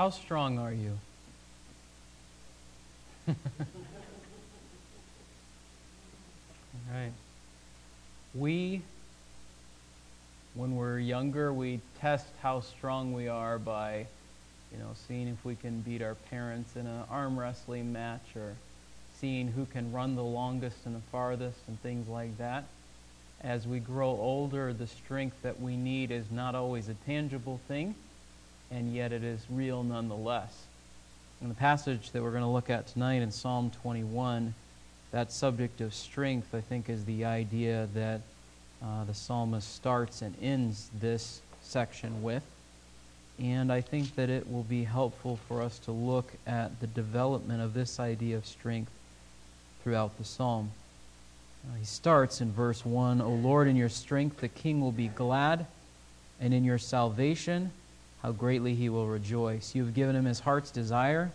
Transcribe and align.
How 0.00 0.08
strong 0.08 0.58
are 0.58 0.72
you? 0.72 0.98
All 3.28 3.34
right. 6.90 7.12
We, 8.34 8.80
when 10.54 10.74
we're 10.74 11.00
younger, 11.00 11.52
we 11.52 11.80
test 12.00 12.24
how 12.40 12.60
strong 12.60 13.12
we 13.12 13.28
are 13.28 13.58
by, 13.58 14.06
you 14.72 14.78
know, 14.78 14.88
seeing 15.06 15.28
if 15.28 15.44
we 15.44 15.54
can 15.54 15.82
beat 15.82 16.00
our 16.00 16.14
parents 16.14 16.76
in 16.76 16.86
an 16.86 17.02
arm 17.10 17.38
wrestling 17.38 17.92
match 17.92 18.24
or 18.34 18.54
seeing 19.18 19.48
who 19.48 19.66
can 19.66 19.92
run 19.92 20.16
the 20.16 20.24
longest 20.24 20.78
and 20.86 20.96
the 20.96 21.06
farthest 21.12 21.58
and 21.68 21.78
things 21.82 22.08
like 22.08 22.38
that. 22.38 22.64
As 23.42 23.66
we 23.66 23.80
grow 23.80 24.08
older, 24.08 24.72
the 24.72 24.86
strength 24.86 25.42
that 25.42 25.60
we 25.60 25.76
need 25.76 26.10
is 26.10 26.24
not 26.30 26.54
always 26.54 26.88
a 26.88 26.94
tangible 26.94 27.60
thing, 27.68 27.94
and 28.70 28.94
yet 28.94 29.12
it 29.12 29.24
is 29.24 29.40
real 29.50 29.82
nonetheless. 29.82 30.66
In 31.42 31.48
the 31.48 31.54
passage 31.54 32.10
that 32.12 32.22
we're 32.22 32.30
going 32.30 32.42
to 32.42 32.48
look 32.48 32.70
at 32.70 32.86
tonight 32.86 33.22
in 33.22 33.30
Psalm 33.30 33.70
21, 33.82 34.54
that 35.10 35.32
subject 35.32 35.80
of 35.80 35.92
strength, 35.92 36.54
I 36.54 36.60
think, 36.60 36.88
is 36.88 37.04
the 37.04 37.24
idea 37.24 37.88
that 37.94 38.20
uh, 38.82 39.04
the 39.04 39.14
psalmist 39.14 39.74
starts 39.74 40.22
and 40.22 40.34
ends 40.40 40.90
this 41.00 41.40
section 41.62 42.22
with. 42.22 42.44
And 43.38 43.72
I 43.72 43.80
think 43.80 44.14
that 44.16 44.28
it 44.28 44.50
will 44.50 44.64
be 44.64 44.84
helpful 44.84 45.38
for 45.48 45.62
us 45.62 45.78
to 45.80 45.92
look 45.92 46.30
at 46.46 46.78
the 46.80 46.86
development 46.86 47.62
of 47.62 47.74
this 47.74 47.98
idea 47.98 48.36
of 48.36 48.46
strength 48.46 48.92
throughout 49.82 50.16
the 50.18 50.24
psalm. 50.24 50.70
Uh, 51.66 51.76
he 51.78 51.84
starts 51.84 52.40
in 52.40 52.52
verse 52.52 52.84
1 52.84 53.20
O 53.20 53.30
Lord, 53.30 53.66
in 53.66 53.76
your 53.76 53.88
strength 53.88 54.40
the 54.40 54.48
king 54.48 54.80
will 54.80 54.92
be 54.92 55.08
glad, 55.08 55.66
and 56.38 56.54
in 56.54 56.64
your 56.64 56.78
salvation 56.78 57.72
how 58.22 58.32
greatly 58.32 58.74
he 58.74 58.88
will 58.88 59.06
rejoice. 59.06 59.74
You 59.74 59.84
have 59.84 59.94
given 59.94 60.16
him 60.16 60.24
his 60.24 60.40
heart's 60.40 60.70
desire, 60.70 61.32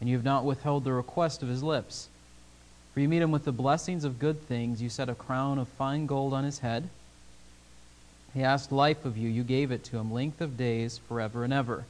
and 0.00 0.08
you 0.08 0.16
have 0.16 0.24
not 0.24 0.44
withheld 0.44 0.84
the 0.84 0.92
request 0.92 1.42
of 1.42 1.48
his 1.48 1.62
lips. 1.62 2.08
For 2.92 3.00
you 3.00 3.08
meet 3.08 3.22
him 3.22 3.30
with 3.30 3.44
the 3.44 3.52
blessings 3.52 4.04
of 4.04 4.18
good 4.18 4.42
things. 4.42 4.82
You 4.82 4.88
set 4.88 5.08
a 5.08 5.14
crown 5.14 5.58
of 5.58 5.68
fine 5.68 6.06
gold 6.06 6.32
on 6.32 6.44
his 6.44 6.58
head. 6.58 6.88
He 8.34 8.42
asked 8.42 8.72
life 8.72 9.04
of 9.04 9.16
you. 9.16 9.28
You 9.28 9.44
gave 9.44 9.70
it 9.70 9.84
to 9.84 9.98
him, 9.98 10.12
length 10.12 10.40
of 10.40 10.56
days, 10.56 10.98
forever 11.08 11.44
and 11.44 11.52
ever. 11.52 11.84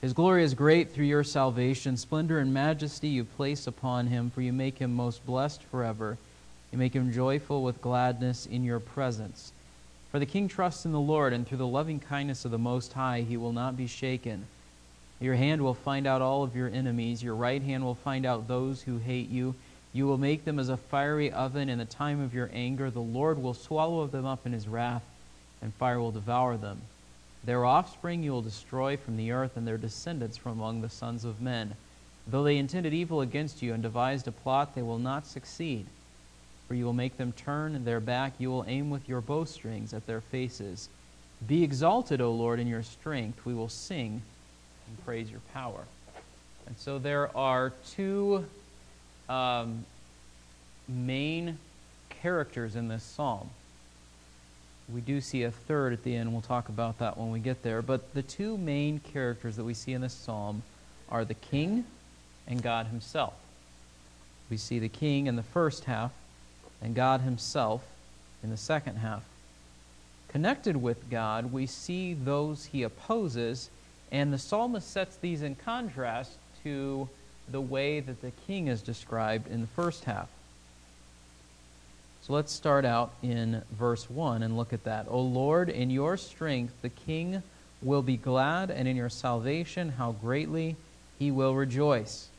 His 0.00 0.12
glory 0.14 0.44
is 0.44 0.54
great 0.54 0.92
through 0.92 1.04
your 1.04 1.24
salvation. 1.24 1.96
Splendor 1.96 2.38
and 2.38 2.54
majesty 2.54 3.08
you 3.08 3.24
place 3.24 3.66
upon 3.66 4.06
him, 4.06 4.30
for 4.30 4.40
you 4.40 4.52
make 4.52 4.78
him 4.78 4.94
most 4.94 5.24
blessed 5.26 5.62
forever. 5.64 6.16
You 6.72 6.78
make 6.78 6.94
him 6.94 7.12
joyful 7.12 7.62
with 7.62 7.82
gladness 7.82 8.46
in 8.46 8.64
your 8.64 8.80
presence. 8.80 9.52
For 10.10 10.18
the 10.18 10.26
king 10.26 10.48
trusts 10.48 10.84
in 10.84 10.92
the 10.92 11.00
Lord, 11.00 11.32
and 11.32 11.46
through 11.46 11.58
the 11.58 11.66
loving 11.66 12.00
kindness 12.00 12.44
of 12.44 12.50
the 12.50 12.58
Most 12.58 12.92
High 12.94 13.20
he 13.20 13.36
will 13.36 13.52
not 13.52 13.76
be 13.76 13.86
shaken. 13.86 14.46
Your 15.20 15.36
hand 15.36 15.62
will 15.62 15.74
find 15.74 16.06
out 16.06 16.22
all 16.22 16.42
of 16.42 16.56
your 16.56 16.68
enemies, 16.68 17.22
your 17.22 17.34
right 17.36 17.62
hand 17.62 17.84
will 17.84 17.94
find 17.94 18.26
out 18.26 18.48
those 18.48 18.82
who 18.82 18.98
hate 18.98 19.28
you. 19.28 19.54
You 19.92 20.06
will 20.06 20.18
make 20.18 20.44
them 20.44 20.58
as 20.58 20.68
a 20.68 20.76
fiery 20.76 21.30
oven 21.30 21.68
in 21.68 21.78
the 21.78 21.84
time 21.84 22.20
of 22.20 22.34
your 22.34 22.50
anger. 22.52 22.90
The 22.90 23.00
Lord 23.00 23.40
will 23.40 23.54
swallow 23.54 24.06
them 24.06 24.24
up 24.24 24.46
in 24.46 24.52
his 24.52 24.66
wrath, 24.66 25.04
and 25.62 25.74
fire 25.74 26.00
will 26.00 26.10
devour 26.10 26.56
them. 26.56 26.80
Their 27.44 27.64
offspring 27.64 28.22
you 28.22 28.32
will 28.32 28.42
destroy 28.42 28.96
from 28.96 29.16
the 29.16 29.30
earth, 29.30 29.56
and 29.56 29.66
their 29.66 29.78
descendants 29.78 30.36
from 30.36 30.52
among 30.52 30.80
the 30.80 30.88
sons 30.88 31.24
of 31.24 31.40
men. 31.40 31.74
Though 32.26 32.44
they 32.44 32.56
intended 32.56 32.94
evil 32.94 33.20
against 33.20 33.62
you 33.62 33.74
and 33.74 33.82
devised 33.82 34.26
a 34.26 34.32
plot, 34.32 34.74
they 34.74 34.82
will 34.82 34.98
not 34.98 35.26
succeed. 35.26 35.86
For 36.70 36.76
you 36.76 36.84
will 36.84 36.92
make 36.92 37.16
them 37.16 37.32
turn 37.32 37.84
their 37.84 37.98
back, 37.98 38.34
you 38.38 38.48
will 38.48 38.64
aim 38.68 38.90
with 38.90 39.08
your 39.08 39.20
bowstrings 39.20 39.92
at 39.92 40.06
their 40.06 40.20
faces. 40.20 40.88
Be 41.48 41.64
exalted, 41.64 42.20
O 42.20 42.30
Lord, 42.30 42.60
in 42.60 42.68
your 42.68 42.84
strength. 42.84 43.44
We 43.44 43.54
will 43.54 43.68
sing 43.68 44.22
and 44.86 45.04
praise 45.04 45.28
your 45.32 45.40
power. 45.52 45.80
And 46.68 46.78
so 46.78 47.00
there 47.00 47.36
are 47.36 47.72
two 47.90 48.46
um, 49.28 49.84
main 50.86 51.58
characters 52.08 52.76
in 52.76 52.86
this 52.86 53.02
psalm. 53.02 53.50
We 54.94 55.00
do 55.00 55.20
see 55.20 55.42
a 55.42 55.50
third 55.50 55.92
at 55.92 56.04
the 56.04 56.14
end. 56.14 56.30
We'll 56.30 56.40
talk 56.40 56.68
about 56.68 57.00
that 57.00 57.18
when 57.18 57.32
we 57.32 57.40
get 57.40 57.64
there. 57.64 57.82
But 57.82 58.14
the 58.14 58.22
two 58.22 58.56
main 58.56 59.00
characters 59.00 59.56
that 59.56 59.64
we 59.64 59.74
see 59.74 59.92
in 59.92 60.02
this 60.02 60.14
psalm 60.14 60.62
are 61.08 61.24
the 61.24 61.34
king 61.34 61.84
and 62.46 62.62
God 62.62 62.86
himself. 62.86 63.34
We 64.48 64.56
see 64.56 64.78
the 64.78 64.88
king 64.88 65.26
in 65.26 65.34
the 65.34 65.42
first 65.42 65.86
half, 65.86 66.12
and 66.82 66.94
God 66.94 67.20
Himself 67.20 67.84
in 68.42 68.50
the 68.50 68.56
second 68.56 68.96
half. 68.96 69.22
Connected 70.28 70.76
with 70.76 71.10
God, 71.10 71.52
we 71.52 71.66
see 71.66 72.14
those 72.14 72.66
He 72.66 72.82
opposes, 72.82 73.70
and 74.12 74.32
the 74.32 74.38
psalmist 74.38 74.90
sets 74.90 75.16
these 75.16 75.42
in 75.42 75.56
contrast 75.56 76.32
to 76.62 77.08
the 77.50 77.60
way 77.60 78.00
that 78.00 78.22
the 78.22 78.30
king 78.46 78.68
is 78.68 78.82
described 78.82 79.48
in 79.48 79.60
the 79.60 79.66
first 79.66 80.04
half. 80.04 80.28
So 82.22 82.34
let's 82.34 82.52
start 82.52 82.84
out 82.84 83.12
in 83.22 83.62
verse 83.72 84.08
1 84.08 84.42
and 84.42 84.56
look 84.56 84.72
at 84.72 84.84
that. 84.84 85.06
O 85.08 85.20
Lord, 85.20 85.68
in 85.68 85.90
your 85.90 86.16
strength 86.16 86.74
the 86.82 86.88
king 86.88 87.42
will 87.82 88.02
be 88.02 88.16
glad, 88.16 88.70
and 88.70 88.86
in 88.86 88.96
your 88.96 89.08
salvation 89.08 89.90
how 89.90 90.12
greatly 90.12 90.76
he 91.18 91.30
will 91.30 91.54
rejoice. 91.54 92.29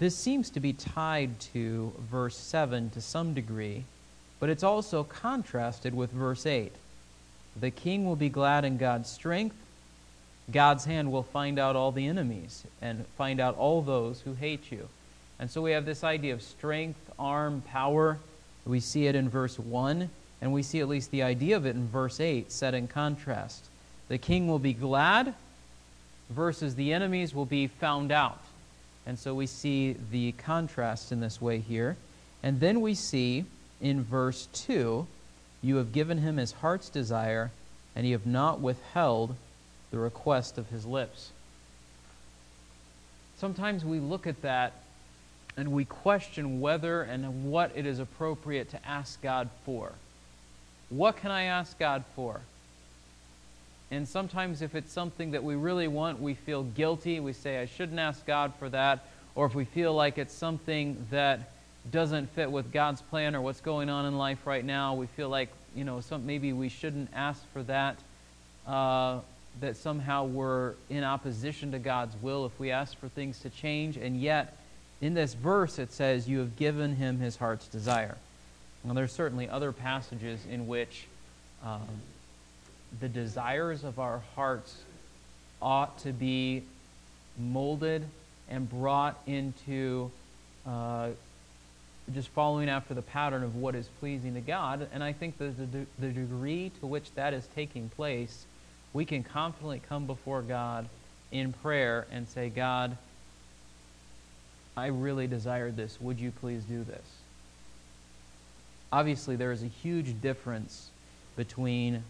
This 0.00 0.16
seems 0.16 0.48
to 0.50 0.60
be 0.60 0.72
tied 0.72 1.38
to 1.52 1.92
verse 2.10 2.34
7 2.38 2.88
to 2.90 3.02
some 3.02 3.34
degree, 3.34 3.84
but 4.38 4.48
it's 4.48 4.62
also 4.62 5.04
contrasted 5.04 5.94
with 5.94 6.10
verse 6.10 6.46
8. 6.46 6.72
The 7.60 7.70
king 7.70 8.06
will 8.06 8.16
be 8.16 8.30
glad 8.30 8.64
in 8.64 8.78
God's 8.78 9.10
strength. 9.10 9.56
God's 10.50 10.86
hand 10.86 11.12
will 11.12 11.22
find 11.22 11.58
out 11.58 11.76
all 11.76 11.92
the 11.92 12.06
enemies 12.06 12.64
and 12.80 13.04
find 13.18 13.40
out 13.40 13.58
all 13.58 13.82
those 13.82 14.22
who 14.22 14.32
hate 14.32 14.72
you. 14.72 14.88
And 15.38 15.50
so 15.50 15.60
we 15.60 15.72
have 15.72 15.84
this 15.84 16.02
idea 16.02 16.32
of 16.32 16.40
strength, 16.40 16.98
arm, 17.18 17.62
power. 17.68 18.18
We 18.64 18.80
see 18.80 19.06
it 19.06 19.14
in 19.14 19.28
verse 19.28 19.58
1, 19.58 20.08
and 20.40 20.52
we 20.54 20.62
see 20.62 20.80
at 20.80 20.88
least 20.88 21.10
the 21.10 21.24
idea 21.24 21.58
of 21.58 21.66
it 21.66 21.76
in 21.76 21.88
verse 21.88 22.20
8 22.20 22.50
set 22.50 22.72
in 22.72 22.88
contrast. 22.88 23.66
The 24.08 24.16
king 24.16 24.48
will 24.48 24.58
be 24.58 24.72
glad 24.72 25.34
versus 26.30 26.74
the 26.74 26.94
enemies 26.94 27.34
will 27.34 27.44
be 27.44 27.66
found 27.66 28.10
out. 28.10 28.40
And 29.06 29.18
so 29.18 29.34
we 29.34 29.46
see 29.46 29.96
the 30.10 30.32
contrast 30.32 31.12
in 31.12 31.20
this 31.20 31.40
way 31.40 31.58
here. 31.58 31.96
And 32.42 32.60
then 32.60 32.80
we 32.80 32.94
see 32.94 33.44
in 33.80 34.02
verse 34.04 34.48
2 34.52 35.06
you 35.62 35.76
have 35.76 35.92
given 35.92 36.18
him 36.18 36.38
his 36.38 36.52
heart's 36.52 36.88
desire, 36.88 37.50
and 37.94 38.06
you 38.06 38.12
have 38.12 38.26
not 38.26 38.60
withheld 38.60 39.34
the 39.90 39.98
request 39.98 40.56
of 40.56 40.68
his 40.68 40.86
lips. 40.86 41.32
Sometimes 43.36 43.84
we 43.84 44.00
look 44.00 44.26
at 44.26 44.42
that 44.42 44.72
and 45.56 45.72
we 45.72 45.84
question 45.84 46.60
whether 46.60 47.02
and 47.02 47.50
what 47.50 47.72
it 47.74 47.84
is 47.84 47.98
appropriate 47.98 48.70
to 48.70 48.86
ask 48.86 49.20
God 49.20 49.50
for. 49.64 49.92
What 50.88 51.16
can 51.16 51.30
I 51.30 51.44
ask 51.44 51.78
God 51.78 52.04
for? 52.14 52.40
And 53.90 54.06
sometimes, 54.06 54.62
if 54.62 54.74
it's 54.74 54.92
something 54.92 55.32
that 55.32 55.42
we 55.42 55.56
really 55.56 55.88
want, 55.88 56.20
we 56.20 56.34
feel 56.34 56.62
guilty. 56.62 57.18
We 57.18 57.32
say, 57.32 57.58
I 57.58 57.66
shouldn't 57.66 57.98
ask 57.98 58.24
God 58.24 58.52
for 58.58 58.68
that. 58.68 59.04
Or 59.34 59.46
if 59.46 59.54
we 59.54 59.64
feel 59.64 59.92
like 59.94 60.16
it's 60.16 60.34
something 60.34 61.06
that 61.10 61.50
doesn't 61.90 62.30
fit 62.30 62.50
with 62.50 62.72
God's 62.72 63.02
plan 63.02 63.34
or 63.34 63.40
what's 63.40 63.60
going 63.60 63.88
on 63.90 64.06
in 64.06 64.16
life 64.16 64.46
right 64.46 64.64
now, 64.64 64.94
we 64.94 65.06
feel 65.06 65.28
like, 65.28 65.48
you 65.74 65.82
know, 65.82 66.00
some, 66.00 66.24
maybe 66.24 66.52
we 66.52 66.68
shouldn't 66.68 67.10
ask 67.12 67.42
for 67.52 67.62
that. 67.64 67.96
Uh, 68.66 69.20
that 69.60 69.76
somehow 69.76 70.24
we're 70.24 70.74
in 70.88 71.02
opposition 71.02 71.72
to 71.72 71.78
God's 71.80 72.14
will 72.22 72.46
if 72.46 72.58
we 72.60 72.70
ask 72.70 72.96
for 72.98 73.08
things 73.08 73.40
to 73.40 73.50
change. 73.50 73.96
And 73.96 74.20
yet, 74.20 74.56
in 75.00 75.14
this 75.14 75.34
verse, 75.34 75.80
it 75.80 75.92
says, 75.92 76.28
You 76.28 76.38
have 76.38 76.54
given 76.54 76.94
him 76.94 77.18
his 77.18 77.36
heart's 77.36 77.66
desire. 77.66 78.16
Now, 78.84 78.94
there's 78.94 79.12
certainly 79.12 79.48
other 79.48 79.72
passages 79.72 80.46
in 80.48 80.68
which. 80.68 81.06
Um, 81.64 81.80
the 82.98 83.08
desires 83.08 83.84
of 83.84 83.98
our 83.98 84.22
hearts 84.34 84.76
ought 85.62 85.98
to 86.00 86.12
be 86.12 86.62
molded 87.38 88.04
and 88.48 88.68
brought 88.68 89.18
into 89.26 90.10
uh, 90.66 91.10
just 92.12 92.28
following 92.28 92.68
after 92.68 92.94
the 92.94 93.02
pattern 93.02 93.42
of 93.42 93.56
what 93.56 93.74
is 93.74 93.88
pleasing 94.00 94.34
to 94.34 94.40
God. 94.40 94.88
And 94.92 95.04
I 95.04 95.12
think 95.12 95.38
that 95.38 95.56
the, 95.56 95.86
the 95.98 96.08
degree 96.08 96.72
to 96.80 96.86
which 96.86 97.12
that 97.14 97.32
is 97.32 97.46
taking 97.54 97.88
place, 97.90 98.46
we 98.92 99.04
can 99.04 99.22
confidently 99.22 99.80
come 99.88 100.06
before 100.06 100.42
God 100.42 100.88
in 101.30 101.52
prayer 101.52 102.06
and 102.10 102.28
say, 102.28 102.48
God, 102.48 102.96
I 104.76 104.86
really 104.86 105.26
desired 105.26 105.76
this. 105.76 106.00
Would 106.00 106.18
you 106.18 106.32
please 106.32 106.64
do 106.64 106.82
this? 106.82 107.04
Obviously, 108.92 109.36
there 109.36 109.52
is 109.52 109.62
a 109.62 109.68
huge 109.68 110.20
difference 110.20 110.90
between 111.36 112.02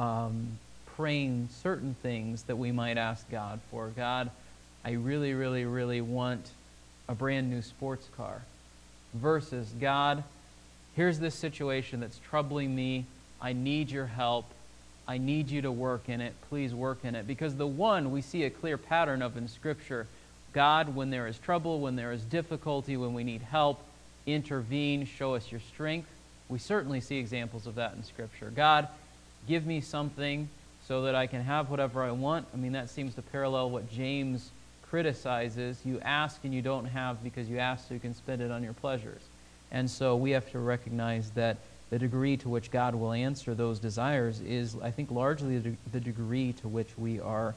um, 0.00 0.58
praying 0.96 1.48
certain 1.62 1.94
things 2.02 2.44
that 2.44 2.56
we 2.56 2.72
might 2.72 2.96
ask 2.96 3.30
God 3.30 3.60
for. 3.70 3.88
God, 3.88 4.30
I 4.82 4.92
really, 4.92 5.34
really, 5.34 5.66
really 5.66 6.00
want 6.00 6.50
a 7.06 7.14
brand 7.14 7.50
new 7.50 7.60
sports 7.60 8.08
car. 8.16 8.40
Versus, 9.12 9.68
God, 9.78 10.24
here's 10.96 11.18
this 11.18 11.34
situation 11.34 12.00
that's 12.00 12.18
troubling 12.30 12.74
me. 12.74 13.04
I 13.42 13.52
need 13.52 13.90
your 13.90 14.06
help. 14.06 14.46
I 15.06 15.18
need 15.18 15.50
you 15.50 15.62
to 15.62 15.72
work 15.72 16.08
in 16.08 16.20
it. 16.20 16.32
Please 16.48 16.72
work 16.72 17.04
in 17.04 17.14
it. 17.14 17.26
Because 17.26 17.56
the 17.56 17.66
one 17.66 18.10
we 18.10 18.22
see 18.22 18.44
a 18.44 18.50
clear 18.50 18.78
pattern 18.78 19.22
of 19.22 19.36
in 19.36 19.48
Scripture 19.48 20.06
God, 20.52 20.96
when 20.96 21.10
there 21.10 21.28
is 21.28 21.38
trouble, 21.38 21.78
when 21.78 21.94
there 21.94 22.10
is 22.10 22.22
difficulty, 22.22 22.96
when 22.96 23.14
we 23.14 23.22
need 23.22 23.42
help, 23.42 23.80
intervene, 24.26 25.04
show 25.04 25.34
us 25.34 25.50
your 25.52 25.60
strength. 25.60 26.08
We 26.48 26.58
certainly 26.58 27.00
see 27.00 27.18
examples 27.18 27.68
of 27.68 27.76
that 27.76 27.94
in 27.94 28.02
Scripture. 28.02 28.50
God, 28.54 28.88
give 29.46 29.66
me 29.66 29.80
something 29.80 30.48
so 30.86 31.02
that 31.02 31.14
I 31.14 31.26
can 31.26 31.42
have 31.42 31.70
whatever 31.70 32.02
I 32.02 32.10
want. 32.10 32.46
I 32.52 32.56
mean, 32.56 32.72
that 32.72 32.90
seems 32.90 33.14
to 33.14 33.22
parallel 33.22 33.70
what 33.70 33.90
James 33.90 34.50
criticizes. 34.82 35.80
You 35.84 36.00
ask 36.00 36.40
and 36.44 36.52
you 36.52 36.62
don't 36.62 36.86
have 36.86 37.22
because 37.22 37.48
you 37.48 37.58
ask 37.58 37.88
so 37.88 37.94
you 37.94 38.00
can 38.00 38.14
spend 38.14 38.42
it 38.42 38.50
on 38.50 38.62
your 38.62 38.72
pleasures. 38.72 39.22
And 39.70 39.88
so 39.88 40.16
we 40.16 40.32
have 40.32 40.50
to 40.50 40.58
recognize 40.58 41.30
that 41.30 41.58
the 41.90 41.98
degree 41.98 42.36
to 42.38 42.48
which 42.48 42.70
God 42.70 42.94
will 42.94 43.12
answer 43.12 43.54
those 43.54 43.78
desires 43.78 44.40
is, 44.40 44.76
I 44.82 44.90
think, 44.90 45.10
largely 45.10 45.76
the 45.92 46.00
degree 46.00 46.52
to 46.54 46.68
which 46.68 46.88
we 46.96 47.20
are 47.20 47.54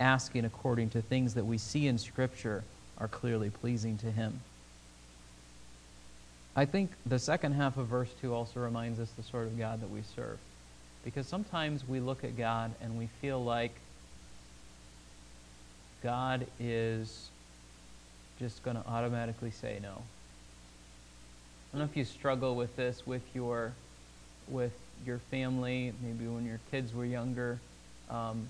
asking 0.00 0.44
according 0.44 0.90
to 0.90 1.02
things 1.02 1.34
that 1.34 1.44
we 1.44 1.58
see 1.58 1.86
in 1.86 1.98
Scripture 1.98 2.64
are 2.98 3.08
clearly 3.08 3.50
pleasing 3.50 3.98
to 3.98 4.10
Him. 4.10 4.40
I 6.54 6.64
think 6.64 6.90
the 7.06 7.18
second 7.18 7.52
half 7.52 7.76
of 7.76 7.86
verse 7.86 8.10
2 8.20 8.34
also 8.34 8.60
reminds 8.60 9.00
us 9.00 9.10
the 9.16 9.22
sort 9.22 9.46
of 9.46 9.58
God 9.58 9.80
that 9.80 9.90
we 9.90 10.02
serve. 10.14 10.38
Because 11.04 11.26
sometimes 11.26 11.86
we 11.86 12.00
look 12.00 12.24
at 12.24 12.36
God 12.36 12.72
and 12.80 12.98
we 12.98 13.08
feel 13.20 13.42
like 13.42 13.72
God 16.02 16.46
is 16.60 17.28
just 18.38 18.62
going 18.62 18.76
to 18.76 18.86
automatically 18.86 19.50
say 19.50 19.78
no. 19.82 19.90
I 21.72 21.78
don't 21.78 21.86
know 21.86 21.90
if 21.90 21.96
you 21.96 22.04
struggle 22.04 22.54
with 22.54 22.76
this 22.76 23.06
with 23.06 23.22
your 23.34 23.72
with 24.48 24.72
your 25.06 25.18
family, 25.30 25.92
maybe 26.02 26.26
when 26.26 26.44
your 26.44 26.60
kids 26.70 26.92
were 26.92 27.04
younger. 27.04 27.58
Um, 28.10 28.48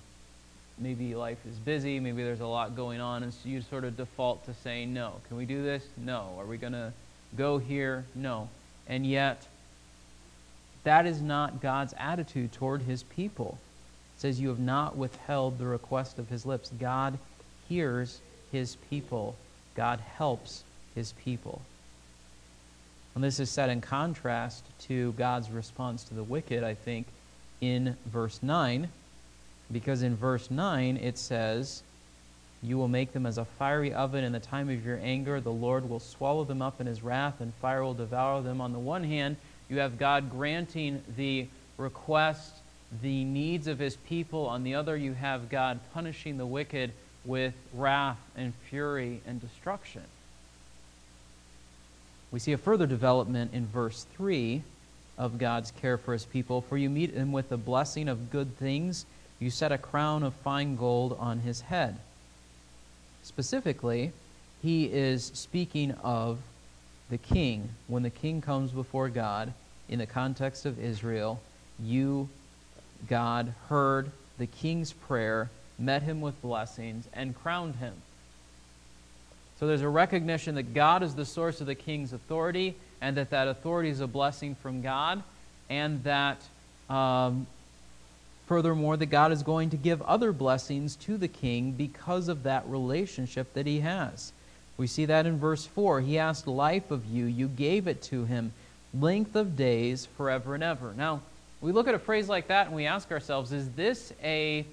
maybe 0.77 1.15
life 1.15 1.37
is 1.45 1.55
busy, 1.57 1.99
maybe 1.99 2.23
there's 2.23 2.41
a 2.41 2.47
lot 2.47 2.75
going 2.75 2.99
on, 2.99 3.23
and 3.23 3.33
so 3.33 3.47
you 3.47 3.61
sort 3.61 3.83
of 3.83 3.95
default 3.95 4.45
to 4.45 4.53
saying 4.53 4.93
no. 4.93 5.13
Can 5.27 5.37
we 5.37 5.45
do 5.45 5.63
this? 5.63 5.85
No. 5.97 6.35
Are 6.39 6.45
we 6.45 6.57
going 6.57 6.73
to 6.73 6.91
go 7.37 7.57
here? 7.57 8.05
No. 8.15 8.49
And 8.87 9.05
yet, 9.05 9.47
that 10.83 11.05
is 11.05 11.21
not 11.21 11.61
God's 11.61 11.93
attitude 11.97 12.51
toward 12.51 12.81
his 12.81 13.03
people. 13.03 13.57
It 14.17 14.21
says, 14.21 14.39
You 14.39 14.49
have 14.49 14.59
not 14.59 14.97
withheld 14.97 15.57
the 15.57 15.65
request 15.65 16.19
of 16.19 16.29
his 16.29 16.45
lips. 16.45 16.71
God 16.79 17.17
hears 17.69 18.19
his 18.51 18.75
people, 18.89 19.35
God 19.75 19.99
helps 20.17 20.63
his 20.95 21.13
people. 21.23 21.61
And 23.15 23.23
this 23.23 23.39
is 23.39 23.49
set 23.49 23.69
in 23.69 23.81
contrast 23.81 24.63
to 24.87 25.11
God's 25.13 25.49
response 25.51 26.03
to 26.05 26.13
the 26.13 26.23
wicked, 26.23 26.63
I 26.63 26.73
think, 26.73 27.07
in 27.61 27.95
verse 28.07 28.39
9. 28.41 28.89
Because 29.71 30.03
in 30.03 30.15
verse 30.15 30.51
9 30.51 30.97
it 30.97 31.17
says, 31.17 31.83
You 32.61 32.77
will 32.77 32.87
make 32.87 33.13
them 33.13 33.25
as 33.25 33.37
a 33.37 33.45
fiery 33.45 33.93
oven 33.93 34.23
in 34.23 34.31
the 34.31 34.39
time 34.39 34.69
of 34.69 34.85
your 34.85 34.99
anger. 35.01 35.39
The 35.39 35.51
Lord 35.51 35.87
will 35.89 35.99
swallow 35.99 36.43
them 36.43 36.61
up 36.61 36.81
in 36.81 36.87
his 36.87 37.03
wrath, 37.03 37.39
and 37.39 37.53
fire 37.55 37.83
will 37.83 37.93
devour 37.93 38.41
them. 38.41 38.61
On 38.61 38.73
the 38.73 38.79
one 38.79 39.03
hand, 39.03 39.37
you 39.69 39.79
have 39.79 39.97
God 39.97 40.29
granting 40.29 41.01
the 41.15 41.47
request, 41.77 42.53
the 43.01 43.23
needs 43.23 43.67
of 43.67 43.79
his 43.79 43.95
people. 43.95 44.45
On 44.47 44.63
the 44.63 44.75
other, 44.75 44.95
you 44.95 45.13
have 45.13 45.49
God 45.49 45.79
punishing 45.93 46.37
the 46.37 46.45
wicked 46.45 46.91
with 47.25 47.53
wrath 47.73 48.19
and 48.35 48.53
fury 48.69 49.21
and 49.25 49.39
destruction. 49.41 50.03
We 52.31 52.39
see 52.39 52.51
a 52.51 52.57
further 52.57 52.87
development 52.87 53.53
in 53.53 53.67
verse 53.67 54.05
3 54.15 54.63
of 55.17 55.37
God's 55.37 55.71
care 55.71 55.97
for 55.97 56.13
his 56.13 56.25
people. 56.25 56.61
For 56.61 56.77
you 56.77 56.89
meet 56.89 57.13
him 57.13 57.31
with 57.31 57.49
the 57.49 57.57
blessing 57.57 58.09
of 58.09 58.31
good 58.31 58.57
things 58.57 59.05
you 59.43 59.49
set 59.49 59.71
a 59.71 59.77
crown 59.77 60.23
of 60.23 60.33
fine 60.35 60.75
gold 60.75 61.17
on 61.19 61.39
his 61.39 61.61
head. 61.61 61.97
Specifically, 63.23 64.13
he 64.61 64.85
is 64.85 65.31
speaking 65.33 65.91
of 66.03 66.39
the 67.09 67.17
king. 67.17 67.69
When 67.87 68.03
the 68.03 68.09
king 68.09 68.41
comes 68.41 68.71
before 68.71 69.09
God, 69.09 69.53
in 69.89 69.99
the 69.99 70.05
context 70.05 70.65
of 70.65 70.79
Israel, 70.79 71.41
you, 71.79 72.29
God, 73.09 73.53
heard 73.69 74.11
the 74.37 74.47
king's 74.47 74.93
prayer, 74.93 75.49
met 75.77 76.03
him 76.03 76.21
with 76.21 76.41
blessings, 76.41 77.07
and 77.13 77.35
crowned 77.35 77.75
him. 77.75 77.93
So 79.59 79.67
there's 79.67 79.81
a 79.81 79.89
recognition 79.89 80.55
that 80.55 80.73
God 80.73 81.03
is 81.03 81.15
the 81.15 81.25
source 81.25 81.61
of 81.61 81.67
the 81.67 81.75
king's 81.75 82.13
authority, 82.13 82.75
and 83.01 83.17
that 83.17 83.29
that 83.31 83.47
authority 83.47 83.89
is 83.89 83.99
a 83.99 84.07
blessing 84.07 84.55
from 84.55 84.81
God, 84.81 85.21
and 85.69 86.03
that 86.03 86.41
um, 86.89 87.47
Furthermore, 88.47 88.97
that 88.97 89.05
God 89.05 89.31
is 89.31 89.41
going 89.41 89.69
to 89.69 89.77
give 89.77 90.01
other 90.01 90.33
blessings 90.33 90.95
to 90.97 91.17
the 91.17 91.27
king 91.27 91.71
because 91.71 92.27
of 92.27 92.43
that 92.43 92.67
relationship 92.67 93.53
that 93.53 93.65
he 93.65 93.79
has. 93.79 94.33
We 94.77 94.87
see 94.87 95.05
that 95.05 95.25
in 95.25 95.39
verse 95.39 95.65
4. 95.65 96.01
He 96.01 96.17
asked 96.17 96.47
life 96.47 96.89
of 96.91 97.05
you, 97.05 97.25
you 97.25 97.47
gave 97.47 97.87
it 97.87 98.01
to 98.03 98.25
him, 98.25 98.53
length 98.93 99.35
of 99.35 99.55
days 99.55 100.07
forever 100.17 100.55
and 100.55 100.63
ever. 100.63 100.93
Now, 100.95 101.21
we 101.61 101.71
look 101.71 101.87
at 101.87 101.93
a 101.93 101.99
phrase 101.99 102.27
like 102.27 102.47
that 102.47 102.67
and 102.67 102.75
we 102.75 102.85
ask 102.85 103.11
ourselves, 103.11 103.53
is 103.53 103.69
this 103.71 104.13
a 104.23 104.65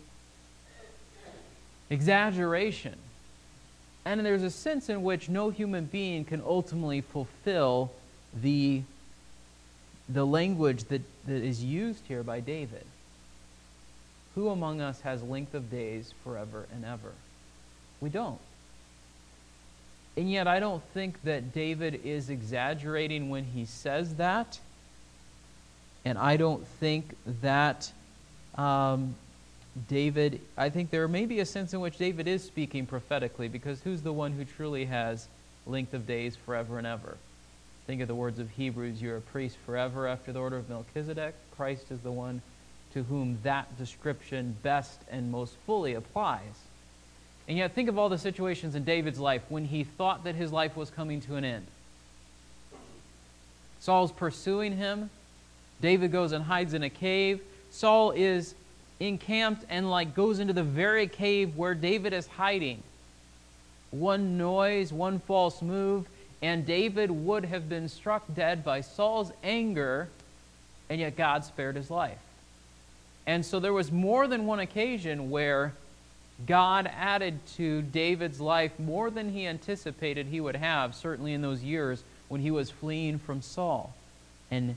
exaggeration? 1.90 2.96
And 4.04 4.24
there's 4.24 4.42
a 4.42 4.50
sense 4.50 4.88
in 4.88 5.02
which 5.02 5.28
no 5.28 5.50
human 5.50 5.84
being 5.84 6.24
can 6.24 6.42
ultimately 6.44 7.02
fulfill 7.02 7.92
the, 8.42 8.82
the 10.08 10.24
language 10.24 10.84
that, 10.84 11.02
that 11.26 11.42
is 11.42 11.62
used 11.62 12.06
here 12.08 12.22
by 12.22 12.40
David. 12.40 12.84
Who 14.34 14.48
among 14.48 14.80
us 14.80 15.02
has 15.02 15.22
length 15.22 15.54
of 15.54 15.70
days 15.70 16.14
forever 16.24 16.66
and 16.72 16.84
ever? 16.84 17.12
We 18.00 18.08
don't. 18.08 18.40
And 20.16 20.30
yet, 20.30 20.46
I 20.48 20.60
don't 20.60 20.82
think 20.92 21.22
that 21.22 21.52
David 21.52 22.00
is 22.04 22.30
exaggerating 22.30 23.30
when 23.30 23.44
he 23.44 23.64
says 23.64 24.16
that. 24.16 24.58
And 26.04 26.18
I 26.18 26.36
don't 26.36 26.66
think 26.66 27.16
that 27.42 27.92
um, 28.56 29.14
David, 29.88 30.40
I 30.56 30.68
think 30.70 30.90
there 30.90 31.06
may 31.08 31.26
be 31.26 31.40
a 31.40 31.46
sense 31.46 31.72
in 31.72 31.80
which 31.80 31.98
David 31.98 32.26
is 32.26 32.42
speaking 32.42 32.86
prophetically 32.86 33.48
because 33.48 33.80
who's 33.82 34.02
the 34.02 34.12
one 34.12 34.32
who 34.32 34.44
truly 34.44 34.86
has 34.86 35.28
length 35.66 35.94
of 35.94 36.06
days 36.06 36.36
forever 36.36 36.78
and 36.78 36.86
ever? 36.86 37.16
Think 37.86 38.02
of 38.02 38.08
the 38.08 38.14
words 38.14 38.38
of 38.38 38.50
Hebrews 38.50 39.00
you're 39.00 39.16
a 39.16 39.20
priest 39.20 39.56
forever 39.64 40.06
after 40.06 40.32
the 40.32 40.40
order 40.40 40.56
of 40.56 40.68
Melchizedek. 40.68 41.34
Christ 41.56 41.90
is 41.90 42.00
the 42.00 42.12
one 42.12 42.42
to 42.94 43.04
whom 43.04 43.38
that 43.42 43.78
description 43.78 44.56
best 44.62 45.00
and 45.10 45.30
most 45.30 45.54
fully 45.66 45.94
applies. 45.94 46.40
And 47.50 47.58
yet, 47.58 47.72
think 47.72 47.88
of 47.88 47.98
all 47.98 48.08
the 48.08 48.16
situations 48.16 48.76
in 48.76 48.84
David's 48.84 49.18
life 49.18 49.42
when 49.48 49.64
he 49.64 49.82
thought 49.82 50.22
that 50.22 50.36
his 50.36 50.52
life 50.52 50.76
was 50.76 50.88
coming 50.88 51.20
to 51.22 51.34
an 51.34 51.44
end. 51.44 51.66
Saul's 53.80 54.12
pursuing 54.12 54.76
him. 54.76 55.10
David 55.82 56.12
goes 56.12 56.30
and 56.30 56.44
hides 56.44 56.74
in 56.74 56.84
a 56.84 56.88
cave. 56.88 57.40
Saul 57.72 58.12
is 58.12 58.54
encamped 59.00 59.64
and 59.68 59.90
like 59.90 60.14
goes 60.14 60.38
into 60.38 60.52
the 60.52 60.62
very 60.62 61.08
cave 61.08 61.56
where 61.56 61.74
David 61.74 62.12
is 62.12 62.28
hiding. 62.28 62.84
One 63.90 64.38
noise, 64.38 64.92
one 64.92 65.18
false 65.18 65.60
move, 65.60 66.06
and 66.40 66.64
David 66.64 67.10
would 67.10 67.46
have 67.46 67.68
been 67.68 67.88
struck 67.88 68.32
dead 68.32 68.62
by 68.62 68.80
Saul's 68.80 69.32
anger, 69.42 70.06
and 70.88 71.00
yet 71.00 71.16
God 71.16 71.44
spared 71.44 71.74
his 71.74 71.90
life. 71.90 72.20
And 73.26 73.44
so 73.44 73.58
there 73.58 73.72
was 73.72 73.90
more 73.90 74.28
than 74.28 74.46
one 74.46 74.60
occasion 74.60 75.30
where 75.30 75.72
God 76.46 76.90
added 76.94 77.38
to 77.56 77.82
David's 77.82 78.40
life 78.40 78.78
more 78.78 79.10
than 79.10 79.32
he 79.32 79.46
anticipated 79.46 80.26
he 80.26 80.40
would 80.40 80.56
have, 80.56 80.94
certainly 80.94 81.32
in 81.32 81.42
those 81.42 81.62
years 81.62 82.02
when 82.28 82.40
he 82.40 82.50
was 82.50 82.70
fleeing 82.70 83.18
from 83.18 83.42
Saul. 83.42 83.94
And 84.50 84.76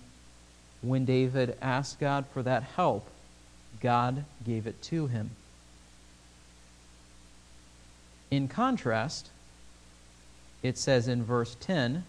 when 0.82 1.06
David 1.06 1.58
asked 1.62 2.00
God 2.00 2.26
for 2.34 2.44
that 2.44 2.64
help, 2.64 3.08
God 3.82 4.26
gave 4.46 4.68
it 4.68 4.82
to 4.84 5.08
him. 5.08 5.32
In 8.30 8.48
contrast, 8.48 9.30
it 10.64 10.78
says 10.78 11.08
in 11.08 11.24
verse 11.24 11.56
10 11.60 12.04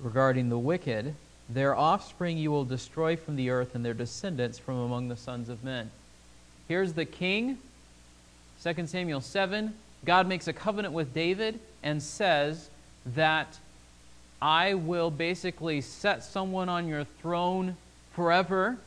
regarding 0.00 0.48
the 0.48 0.58
wicked, 0.58 1.14
their 1.48 1.76
offspring 1.76 2.38
you 2.38 2.50
will 2.50 2.64
destroy 2.64 3.16
from 3.16 3.36
the 3.36 3.50
earth, 3.50 3.74
and 3.74 3.84
their 3.84 3.94
descendants 3.94 4.58
from 4.58 4.76
among 4.76 5.08
the 5.08 5.16
sons 5.16 5.48
of 5.48 5.62
men. 5.62 5.90
Here's 6.68 6.94
the 6.94 7.04
king. 7.04 7.58
2 8.64 8.86
Samuel 8.86 9.20
7. 9.20 9.74
God 10.06 10.26
makes 10.26 10.48
a 10.48 10.52
covenant 10.54 10.94
with 10.94 11.12
David 11.12 11.60
and 11.82 12.02
says 12.02 12.70
that 13.14 13.58
I 14.40 14.72
will 14.72 15.10
basically 15.10 15.82
set 15.82 16.24
someone 16.24 16.70
on 16.70 16.88
your 16.88 17.04
throne 17.04 17.76
forever, 18.14 18.78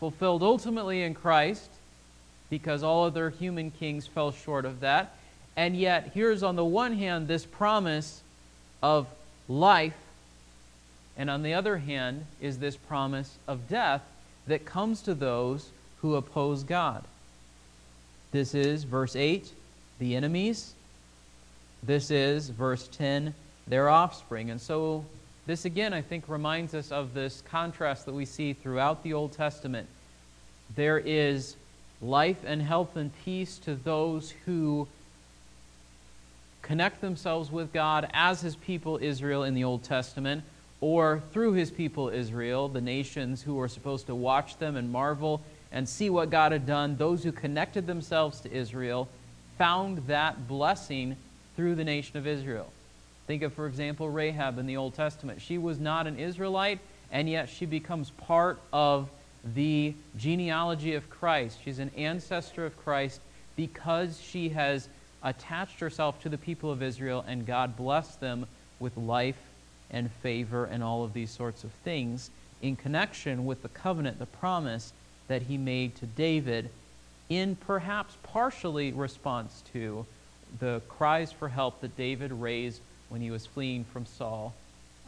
fulfilled 0.00 0.42
ultimately 0.42 1.04
in 1.04 1.14
Christ, 1.14 1.70
because 2.48 2.82
all 2.82 3.04
other 3.04 3.30
human 3.30 3.70
kings 3.70 4.04
fell 4.04 4.32
short 4.32 4.64
of 4.64 4.80
that. 4.80 5.14
And 5.56 5.76
yet, 5.76 6.10
here's 6.12 6.42
on 6.42 6.56
the 6.56 6.64
one 6.64 6.94
hand 6.94 7.28
this 7.28 7.46
promise 7.46 8.22
of 8.82 9.06
life 9.48 9.94
and 11.16 11.30
on 11.30 11.44
the 11.44 11.54
other 11.54 11.76
hand 11.76 12.26
is 12.40 12.58
this 12.58 12.76
promise 12.76 13.36
of 13.46 13.68
death 13.68 14.02
that 14.48 14.64
comes 14.64 15.02
to 15.02 15.14
those 15.14 15.70
who 16.00 16.16
oppose 16.16 16.64
God. 16.64 17.04
This 18.32 18.54
is 18.54 18.84
verse 18.84 19.16
8, 19.16 19.52
the 19.98 20.14
enemies. 20.14 20.74
This 21.82 22.12
is 22.12 22.48
verse 22.50 22.86
10, 22.88 23.34
their 23.66 23.88
offspring. 23.88 24.50
And 24.50 24.60
so, 24.60 25.04
this 25.46 25.64
again, 25.64 25.92
I 25.92 26.00
think, 26.02 26.28
reminds 26.28 26.72
us 26.74 26.92
of 26.92 27.12
this 27.12 27.42
contrast 27.50 28.06
that 28.06 28.12
we 28.12 28.24
see 28.24 28.52
throughout 28.52 29.02
the 29.02 29.14
Old 29.14 29.32
Testament. 29.32 29.88
There 30.76 30.98
is 30.98 31.56
life 32.00 32.44
and 32.46 32.62
health 32.62 32.96
and 32.96 33.10
peace 33.24 33.58
to 33.58 33.74
those 33.74 34.32
who 34.46 34.86
connect 36.62 37.00
themselves 37.00 37.50
with 37.50 37.72
God 37.72 38.08
as 38.12 38.42
his 38.42 38.54
people 38.54 38.98
Israel 39.02 39.42
in 39.42 39.54
the 39.54 39.64
Old 39.64 39.82
Testament, 39.82 40.44
or 40.80 41.20
through 41.32 41.54
his 41.54 41.72
people 41.72 42.10
Israel, 42.10 42.68
the 42.68 42.80
nations 42.80 43.42
who 43.42 43.58
are 43.58 43.68
supposed 43.68 44.06
to 44.06 44.14
watch 44.14 44.56
them 44.58 44.76
and 44.76 44.92
marvel 44.92 45.42
and 45.72 45.88
see 45.88 46.10
what 46.10 46.30
God 46.30 46.52
had 46.52 46.66
done. 46.66 46.96
Those 46.96 47.22
who 47.22 47.32
connected 47.32 47.86
themselves 47.86 48.40
to 48.40 48.52
Israel 48.52 49.08
found 49.58 49.98
that 50.06 50.48
blessing 50.48 51.16
through 51.56 51.74
the 51.74 51.84
nation 51.84 52.16
of 52.16 52.26
Israel. 52.26 52.72
Think 53.26 53.42
of, 53.42 53.52
for 53.52 53.66
example, 53.66 54.08
Rahab 54.10 54.58
in 54.58 54.66
the 54.66 54.76
Old 54.76 54.94
Testament. 54.94 55.40
She 55.40 55.58
was 55.58 55.78
not 55.78 56.06
an 56.06 56.18
Israelite, 56.18 56.80
and 57.12 57.28
yet 57.28 57.48
she 57.48 57.66
becomes 57.66 58.10
part 58.10 58.58
of 58.72 59.08
the 59.54 59.94
genealogy 60.16 60.94
of 60.94 61.08
Christ. 61.08 61.58
She's 61.64 61.78
an 61.78 61.90
ancestor 61.96 62.66
of 62.66 62.76
Christ 62.76 63.20
because 63.56 64.20
she 64.20 64.48
has 64.50 64.88
attached 65.22 65.80
herself 65.80 66.20
to 66.22 66.28
the 66.28 66.38
people 66.38 66.70
of 66.70 66.82
Israel, 66.82 67.24
and 67.28 67.46
God 67.46 67.76
blessed 67.76 68.20
them 68.20 68.46
with 68.78 68.96
life 68.96 69.38
and 69.90 70.10
favor 70.10 70.64
and 70.64 70.82
all 70.82 71.04
of 71.04 71.12
these 71.12 71.30
sorts 71.30 71.64
of 71.64 71.70
things 71.84 72.30
in 72.62 72.76
connection 72.76 73.44
with 73.46 73.62
the 73.62 73.68
covenant, 73.68 74.18
the 74.18 74.26
promise 74.26 74.92
that 75.30 75.42
he 75.42 75.56
made 75.56 75.94
to 75.94 76.06
David, 76.06 76.68
in 77.28 77.54
perhaps 77.54 78.16
partially 78.24 78.90
response 78.90 79.62
to 79.72 80.04
the 80.58 80.82
cries 80.88 81.30
for 81.30 81.48
help 81.48 81.80
that 81.82 81.96
David 81.96 82.32
raised 82.32 82.80
when 83.10 83.20
he 83.20 83.30
was 83.30 83.46
fleeing 83.46 83.84
from 83.84 84.06
Saul, 84.06 84.52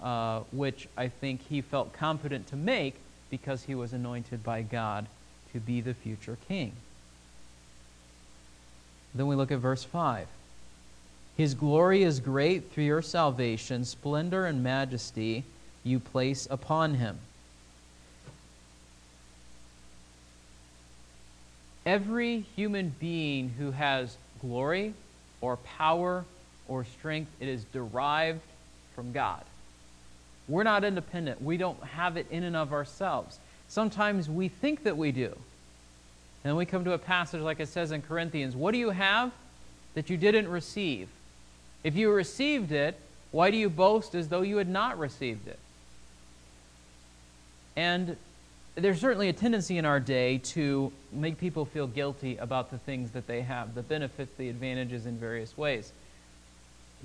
uh, 0.01 0.43
which 0.53 0.87
I 0.97 1.09
think 1.09 1.41
he 1.49 1.61
felt 1.61 1.93
confident 1.93 2.47
to 2.47 2.57
make 2.57 2.95
because 3.31 3.65
he 3.65 3.75
was 3.75 3.93
anointed 3.93 4.45
by 4.45 4.63
God 4.63 5.07
to 5.55 5.59
be 5.59 5.81
the 5.81 5.93
future 5.93 6.39
king. 6.47 6.71
Then 9.17 9.27
we 9.27 9.35
look 9.35 9.51
at 9.51 9.59
verse 9.59 9.83
5. 9.83 10.29
His 11.37 11.55
glory 11.55 12.05
is 12.05 12.21
great 12.21 12.71
through 12.71 12.85
your 12.85 13.03
salvation, 13.03 13.85
splendor 13.85 14.47
and 14.47 14.63
majesty 14.63 15.43
you 15.83 15.99
place 15.99 16.47
upon 16.49 16.95
him. 16.95 17.19
Every 21.85 22.41
human 22.57 22.95
being 23.01 23.51
who 23.59 23.73
has 23.73 24.17
glory 24.41 24.95
or 25.41 25.57
power 25.57 26.25
or 26.69 26.85
strength, 26.85 27.31
it 27.41 27.49
is 27.49 27.65
derived 27.65 28.41
from 28.95 29.13
God. 29.13 29.43
We're 30.49 30.63
not 30.63 30.85
independent. 30.85 31.43
We 31.43 31.57
don't 31.57 31.83
have 31.83 32.17
it 32.17 32.27
in 32.31 32.43
and 32.45 32.57
of 32.57 32.73
ourselves. 32.73 33.39
Sometimes 33.69 34.29
we 34.29 34.49
think 34.49 34.85
that 34.85 34.97
we 34.97 35.13
do. 35.13 35.37
And 36.45 36.57
we 36.57 36.67
come 36.67 36.85
to 36.85 36.93
a 36.93 36.99
passage 36.99 37.41
like 37.41 37.61
it 37.61 37.69
says 37.69 37.93
in 37.93 38.03
Corinthians 38.03 38.57
What 38.57 38.73
do 38.73 38.79
you 38.79 38.91
have 38.91 39.33
that 39.95 40.11
you 40.11 40.17
didn't 40.17 40.49
receive? 40.49 41.09
If 41.85 41.97
you 41.97 42.11
received 42.11 42.73
it, 42.73 42.99
why 43.31 43.51
do 43.51 43.57
you 43.57 43.71
boast 43.71 44.15
as 44.15 44.29
though 44.29 44.43
you 44.43 44.59
had 44.59 44.69
not 44.69 44.99
received 44.99 45.49
it? 45.49 45.59
And 47.77 48.17
there's 48.75 49.01
certainly 49.01 49.29
a 49.29 49.33
tendency 49.33 49.77
in 49.77 49.85
our 49.85 50.01
day 50.01 50.39
to 50.39 50.91
make 51.13 51.39
people 51.39 51.65
feel 51.65 51.87
guilty 51.87 52.39
about 52.39 52.71
the 52.71 52.79
things 52.79 53.11
that 53.11 53.27
they 53.27 53.43
have, 53.43 53.75
the 53.75 53.83
benefits, 53.83 54.33
the 54.39 54.49
advantages 54.49 55.05
in 55.05 55.19
various 55.19 55.57
ways. 55.59 55.93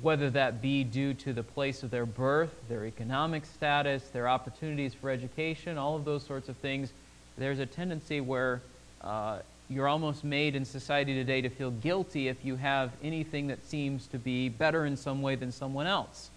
Whether 0.02 0.30
that 0.30 0.62
be 0.62 0.84
due 0.84 1.14
to 1.16 1.34
the 1.34 1.44
place 1.44 1.84
of 1.84 1.92
their 1.92 2.06
birth, 2.06 2.54
their 2.70 2.86
economic 2.86 3.46
status, 3.46 4.08
their 4.10 4.30
opportunities 4.30 4.94
for 4.94 5.10
education, 5.10 5.78
all 5.78 5.96
of 5.96 6.06
those 6.06 6.24
sorts 6.24 6.48
of 6.48 6.56
things, 6.58 6.94
there's 7.38 7.60
a 7.60 7.66
tendency 7.66 8.22
where 8.22 8.62
uh, 9.02 9.40
you're 9.70 9.88
almost 9.88 10.24
made 10.24 10.56
in 10.56 10.64
society 10.64 11.14
today 11.14 11.42
to 11.42 11.50
feel 11.50 11.72
guilty 11.72 12.30
if 12.30 12.46
you 12.46 12.56
have 12.56 12.92
anything 13.04 13.48
that 13.48 13.66
seems 13.66 14.08
to 14.08 14.18
be 14.18 14.48
better 14.48 14.86
in 14.86 14.96
some 14.96 15.22
way 15.22 15.36
than 15.36 15.52
someone 15.52 15.88
else. 15.88 16.30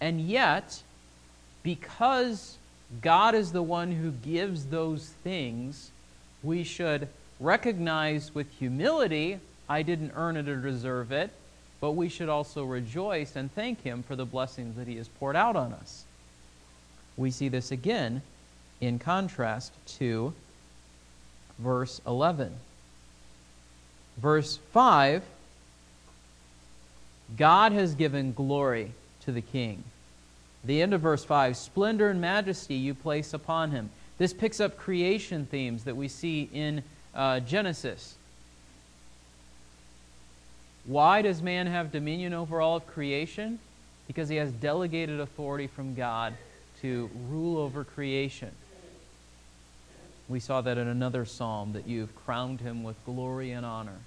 And 0.00 0.20
yet, 0.20 0.82
because 1.62 2.56
God 3.00 3.34
is 3.34 3.52
the 3.52 3.62
one 3.62 3.92
who 3.92 4.10
gives 4.10 4.66
those 4.66 5.08
things, 5.24 5.90
we 6.42 6.62
should 6.64 7.08
recognize 7.40 8.34
with 8.34 8.50
humility, 8.58 9.38
I 9.68 9.82
didn't 9.82 10.12
earn 10.14 10.36
it 10.36 10.48
or 10.48 10.56
deserve 10.56 11.10
it, 11.12 11.30
but 11.80 11.92
we 11.92 12.08
should 12.08 12.28
also 12.28 12.64
rejoice 12.64 13.34
and 13.34 13.52
thank 13.52 13.82
Him 13.82 14.02
for 14.02 14.14
the 14.14 14.26
blessings 14.26 14.76
that 14.76 14.86
He 14.86 14.96
has 14.96 15.08
poured 15.08 15.36
out 15.36 15.56
on 15.56 15.72
us. 15.72 16.04
We 17.16 17.30
see 17.30 17.48
this 17.48 17.70
again 17.70 18.22
in 18.80 18.98
contrast 18.98 19.72
to 19.98 20.34
verse 21.58 22.00
11. 22.06 22.52
Verse 24.18 24.58
5 24.72 25.22
God 27.36 27.72
has 27.72 27.94
given 27.94 28.32
glory 28.34 28.92
to 29.24 29.32
the 29.32 29.40
king. 29.40 29.82
The 30.64 30.80
end 30.80 30.94
of 30.94 31.00
verse 31.00 31.24
5 31.24 31.56
splendor 31.56 32.08
and 32.08 32.20
majesty 32.20 32.74
you 32.74 32.94
place 32.94 33.34
upon 33.34 33.70
him. 33.70 33.90
This 34.18 34.32
picks 34.32 34.60
up 34.60 34.76
creation 34.76 35.46
themes 35.46 35.84
that 35.84 35.96
we 35.96 36.08
see 36.08 36.48
in 36.52 36.82
uh, 37.14 37.40
Genesis. 37.40 38.14
Why 40.84 41.22
does 41.22 41.42
man 41.42 41.66
have 41.66 41.92
dominion 41.92 42.32
over 42.32 42.60
all 42.60 42.76
of 42.76 42.86
creation? 42.86 43.58
Because 44.06 44.28
he 44.28 44.36
has 44.36 44.52
delegated 44.52 45.20
authority 45.20 45.66
from 45.66 45.94
God 45.94 46.34
to 46.82 47.08
rule 47.28 47.58
over 47.58 47.84
creation. 47.84 48.50
We 50.28 50.40
saw 50.40 50.60
that 50.60 50.78
in 50.78 50.88
another 50.88 51.24
psalm 51.24 51.72
that 51.74 51.86
you've 51.86 52.14
crowned 52.24 52.60
him 52.60 52.82
with 52.82 53.02
glory 53.04 53.52
and 53.52 53.64
honor. 53.64 53.98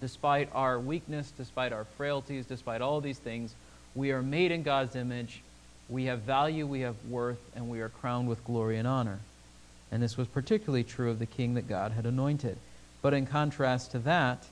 Despite 0.00 0.48
our 0.54 0.78
weakness, 0.78 1.32
despite 1.36 1.72
our 1.72 1.84
frailties, 1.84 2.46
despite 2.46 2.80
all 2.80 3.00
these 3.00 3.18
things, 3.18 3.54
we 3.94 4.12
are 4.12 4.22
made 4.22 4.52
in 4.52 4.62
God's 4.62 4.96
image. 4.96 5.40
We 5.88 6.04
have 6.04 6.20
value, 6.20 6.66
we 6.66 6.80
have 6.80 6.96
worth, 7.08 7.40
and 7.56 7.68
we 7.68 7.80
are 7.80 7.88
crowned 7.88 8.28
with 8.28 8.44
glory 8.44 8.78
and 8.78 8.86
honor. 8.86 9.20
And 9.90 10.02
this 10.02 10.16
was 10.16 10.28
particularly 10.28 10.84
true 10.84 11.10
of 11.10 11.18
the 11.18 11.26
king 11.26 11.54
that 11.54 11.68
God 11.68 11.92
had 11.92 12.04
anointed. 12.04 12.58
But 13.00 13.14
in 13.14 13.26
contrast 13.26 13.92
to 13.92 13.98
that, 14.00 14.44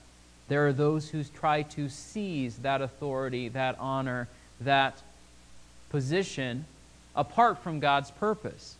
there 0.47 0.65
are 0.67 0.73
those 0.73 1.09
who 1.09 1.23
try 1.23 1.61
to 1.63 1.89
seize 1.89 2.57
that 2.57 2.81
authority, 2.81 3.49
that 3.49 3.77
honor, 3.79 4.27
that 4.61 5.01
position 5.89 6.65
apart 7.15 7.59
from 7.59 7.79
God's 7.79 8.11
purpose. 8.11 8.75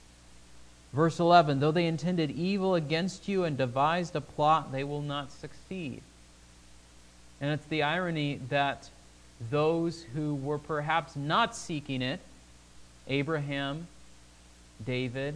Verse 0.93 1.19
11 1.19 1.59
Though 1.59 1.71
they 1.71 1.85
intended 1.85 2.31
evil 2.31 2.75
against 2.75 3.27
you 3.27 3.43
and 3.43 3.57
devised 3.57 4.15
a 4.15 4.21
plot, 4.21 4.71
they 4.71 4.83
will 4.83 5.01
not 5.01 5.31
succeed. 5.31 6.01
And 7.41 7.51
it's 7.51 7.65
the 7.65 7.83
irony 7.83 8.39
that 8.49 8.89
those 9.51 10.03
who 10.15 10.35
were 10.35 10.57
perhaps 10.57 11.15
not 11.15 11.55
seeking 11.55 12.01
it, 12.01 12.19
Abraham, 13.07 13.87
David, 14.85 15.35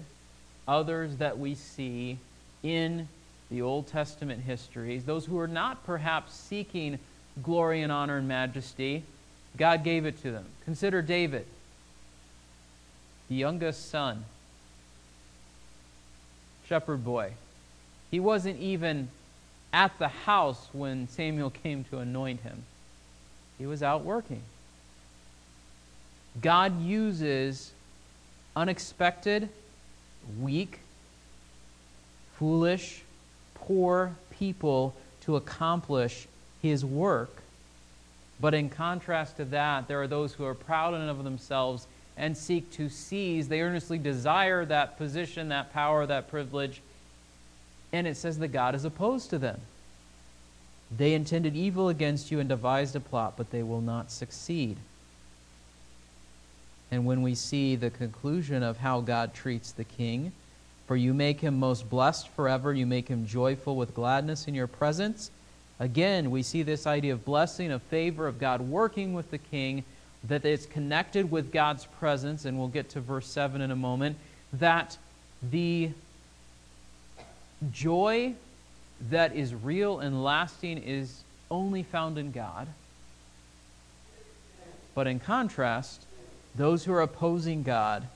others 0.68 1.18
that 1.18 1.40
we 1.40 1.56
see 1.56 2.18
in 2.64 3.08
the 3.50 3.62
Old 3.62 3.88
Testament 3.88 4.44
histories, 4.44 5.04
those 5.04 5.26
who 5.26 5.38
are 5.40 5.48
not 5.48 5.86
perhaps 5.86 6.34
seeking 6.34 7.00
glory 7.42 7.82
and 7.82 7.92
honor 7.92 8.18
and 8.18 8.28
majesty, 8.28 9.04
God 9.58 9.84
gave 9.84 10.06
it 10.06 10.22
to 10.22 10.32
them. 10.32 10.46
Consider 10.66 11.02
David, 11.02 11.46
the 13.30 13.36
youngest 13.36 13.90
son 13.90 14.26
shepherd 16.68 17.04
boy. 17.04 17.34
He 18.10 18.20
wasn't 18.22 18.60
even 18.60 19.10
at 19.74 19.98
the 20.00 20.08
house 20.08 20.70
when 20.72 21.08
Samuel 21.10 21.50
came 21.50 21.84
to 21.86 21.98
anoint 21.98 22.42
him, 22.42 22.64
he 23.58 23.66
was 23.66 23.84
out 23.84 24.04
working. 24.04 24.42
God 26.40 26.82
uses 26.82 27.72
unexpected, 28.56 29.50
weak, 30.40 30.80
foolish, 32.38 33.02
poor 33.56 34.16
people 34.32 34.96
to 35.22 35.36
accomplish 35.36 36.28
his 36.62 36.86
work. 36.86 37.42
But 38.40 38.54
in 38.54 38.70
contrast 38.70 39.38
to 39.38 39.46
that, 39.46 39.88
there 39.88 40.02
are 40.02 40.08
those 40.08 40.34
who 40.34 40.46
are 40.46 40.56
proud 40.56 40.94
and 40.94 41.10
of 41.10 41.24
themselves 41.24 41.86
and 42.18 42.36
seek 42.36 42.72
to 42.72 42.90
seize. 42.90 43.48
They 43.48 43.62
earnestly 43.62 43.98
desire 43.98 44.66
that 44.66 44.98
position, 44.98 45.50
that 45.50 45.74
power, 45.74 46.06
that 46.06 46.30
privilege. 46.30 46.82
And 47.94 48.08
it 48.08 48.18
says 48.18 48.40
that 48.40 48.50
God 48.50 48.74
is 48.74 48.86
opposed 48.86 49.30
to 49.32 49.38
them. 49.38 49.60
They 50.96 51.14
intended 51.14 51.56
evil 51.56 51.90
against 51.90 52.32
you 52.32 52.40
and 52.40 52.50
devised 52.50 52.96
a 52.96 53.00
plot, 53.00 53.34
but 53.38 53.52
they 53.52 53.64
will 53.64 53.82
not 53.82 54.12
succeed. 54.12 54.78
And 56.92 57.06
when 57.06 57.22
we 57.22 57.34
see 57.36 57.76
the 57.76 57.90
conclusion 57.90 58.62
of 58.64 58.78
how 58.78 59.02
God 59.02 59.34
treats 59.34 59.72
the 59.72 59.86
king, 59.86 60.34
For 60.92 60.98
you 60.98 61.14
make 61.14 61.40
him 61.40 61.58
most 61.58 61.90
blessed 61.90 62.28
forever. 62.28 62.74
You 62.74 62.86
make 62.86 63.08
him 63.08 63.26
joyful 63.26 63.78
with 63.78 63.96
gladness 63.96 64.50
in 64.50 64.54
your 64.54 64.68
presence. 64.68 65.32
Again, 65.80 66.30
we 66.30 66.44
see 66.44 66.64
this 66.64 66.86
idea 66.86 67.14
of 67.14 67.24
blessing, 67.24 67.72
of 67.72 67.82
favor, 67.84 68.28
of 68.28 68.40
God 68.40 68.60
working 68.60 69.14
with 69.14 69.32
the 69.32 69.38
king, 69.38 69.86
that 70.28 70.44
it's 70.44 70.66
connected 70.66 71.32
with 71.32 71.54
God's 71.54 71.86
presence, 71.86 72.44
and 72.44 72.60
we'll 72.60 72.68
get 72.68 72.90
to 72.90 73.00
verse 73.00 73.28
7 73.28 73.62
in 73.62 73.72
a 73.72 73.76
moment, 73.78 74.18
that 74.52 74.98
the 75.50 75.92
joy 77.72 78.34
that 79.10 79.34
is 79.34 79.56
real 79.56 80.00
and 80.00 80.22
lasting 80.26 80.78
is 80.78 81.24
only 81.50 81.84
found 81.84 82.18
in 82.18 82.34
God. 82.34 82.68
But 84.94 85.08
in 85.08 85.22
contrast, 85.22 86.06
those 86.56 86.84
who 86.84 86.94
are 86.94 87.02
opposing 87.02 87.64
God, 87.64 88.08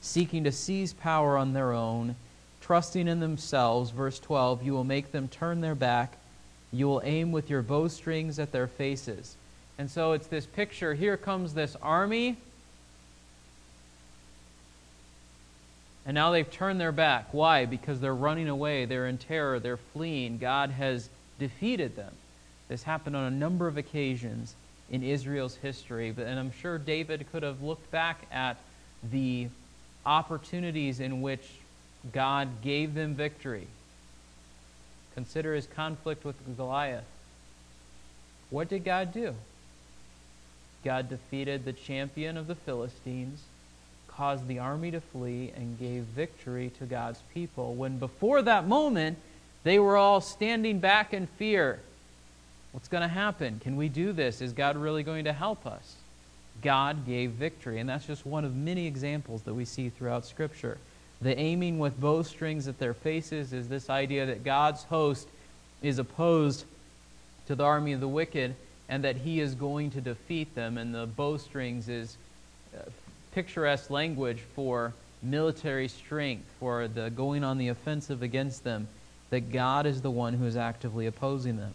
seeking 0.00 0.44
to 0.44 0.52
seize 0.52 0.92
power 0.92 1.36
on 1.36 1.52
their 1.52 1.72
own, 1.72 2.16
trusting 2.60 3.08
in 3.08 3.20
themselves, 3.20 3.90
verse 3.90 4.18
12, 4.18 4.62
you 4.62 4.72
will 4.72 4.84
make 4.84 5.12
them 5.12 5.28
turn 5.28 5.60
their 5.60 5.74
back. 5.74 6.16
You 6.72 6.86
will 6.86 7.02
aim 7.04 7.30
with 7.30 7.50
your 7.50 7.62
bowstrings 7.62 8.38
at 8.38 8.52
their 8.52 8.66
faces. 8.66 9.36
And 9.78 9.90
so 9.90 10.12
it's 10.12 10.26
this 10.26 10.46
picture. 10.46 10.94
Here 10.94 11.16
comes 11.16 11.54
this 11.54 11.76
army. 11.82 12.36
And 16.06 16.14
now 16.14 16.32
they've 16.32 16.50
turned 16.50 16.80
their 16.80 16.92
back. 16.92 17.28
Why? 17.32 17.64
Because 17.64 18.00
they're 18.00 18.14
running 18.14 18.48
away. 18.48 18.84
They're 18.84 19.06
in 19.06 19.18
terror. 19.18 19.58
They're 19.58 19.76
fleeing. 19.76 20.38
God 20.38 20.70
has 20.70 21.08
defeated 21.38 21.96
them. 21.96 22.12
This 22.68 22.82
happened 22.82 23.16
on 23.16 23.24
a 23.24 23.36
number 23.36 23.68
of 23.68 23.76
occasions 23.76 24.54
in 24.90 25.02
Israel's 25.02 25.56
history. 25.56 26.10
But, 26.10 26.26
And 26.26 26.38
I'm 26.38 26.52
sure 26.52 26.78
David 26.78 27.26
could 27.32 27.42
have 27.42 27.62
looked 27.62 27.90
back 27.90 28.26
at 28.32 28.56
the 29.10 29.48
opportunities 30.06 31.00
in 31.00 31.22
which 31.22 31.48
God 32.12 32.62
gave 32.62 32.94
them 32.94 33.14
victory. 33.14 33.66
Consider 35.14 35.54
his 35.54 35.66
conflict 35.66 36.24
with 36.24 36.34
Goliath. 36.56 37.04
What 38.50 38.68
did 38.68 38.84
God 38.84 39.12
do? 39.12 39.34
God 40.84 41.08
defeated 41.08 41.64
the 41.64 41.72
champion 41.72 42.36
of 42.36 42.46
the 42.46 42.54
Philistines, 42.54 43.40
caused 44.08 44.46
the 44.46 44.58
army 44.58 44.90
to 44.90 45.00
flee, 45.00 45.50
and 45.56 45.78
gave 45.78 46.02
victory 46.02 46.70
to 46.78 46.84
God's 46.84 47.20
people. 47.32 47.74
When 47.74 47.98
before 47.98 48.42
that 48.42 48.66
moment, 48.66 49.18
they 49.62 49.78
were 49.78 49.96
all 49.96 50.20
standing 50.20 50.78
back 50.78 51.14
in 51.14 51.26
fear. 51.26 51.80
What's 52.74 52.88
going 52.88 53.02
to 53.02 53.08
happen? 53.08 53.60
Can 53.60 53.76
we 53.76 53.88
do 53.88 54.12
this? 54.12 54.40
Is 54.40 54.52
God 54.52 54.76
really 54.76 55.04
going 55.04 55.26
to 55.26 55.32
help 55.32 55.64
us? 55.64 55.94
God 56.60 57.06
gave 57.06 57.30
victory. 57.30 57.78
And 57.78 57.88
that's 57.88 58.04
just 58.04 58.26
one 58.26 58.44
of 58.44 58.56
many 58.56 58.88
examples 58.88 59.42
that 59.42 59.54
we 59.54 59.64
see 59.64 59.90
throughout 59.90 60.26
Scripture. 60.26 60.78
The 61.22 61.38
aiming 61.38 61.78
with 61.78 62.00
bowstrings 62.00 62.66
at 62.66 62.80
their 62.80 62.92
faces 62.92 63.52
is 63.52 63.68
this 63.68 63.88
idea 63.88 64.26
that 64.26 64.42
God's 64.42 64.82
host 64.82 65.28
is 65.82 66.00
opposed 66.00 66.64
to 67.46 67.54
the 67.54 67.62
army 67.62 67.92
of 67.92 68.00
the 68.00 68.08
wicked 68.08 68.56
and 68.88 69.04
that 69.04 69.18
he 69.18 69.38
is 69.38 69.54
going 69.54 69.92
to 69.92 70.00
defeat 70.00 70.52
them. 70.56 70.76
And 70.76 70.92
the 70.92 71.06
bowstrings 71.06 71.88
is 71.88 72.16
uh, 72.76 72.80
picturesque 73.30 73.88
language 73.88 74.40
for 74.56 74.94
military 75.22 75.86
strength, 75.86 76.46
for 76.58 76.88
the 76.88 77.10
going 77.10 77.44
on 77.44 77.56
the 77.56 77.68
offensive 77.68 78.20
against 78.20 78.64
them, 78.64 78.88
that 79.30 79.52
God 79.52 79.86
is 79.86 80.02
the 80.02 80.10
one 80.10 80.34
who 80.34 80.44
is 80.44 80.56
actively 80.56 81.06
opposing 81.06 81.56
them. 81.56 81.74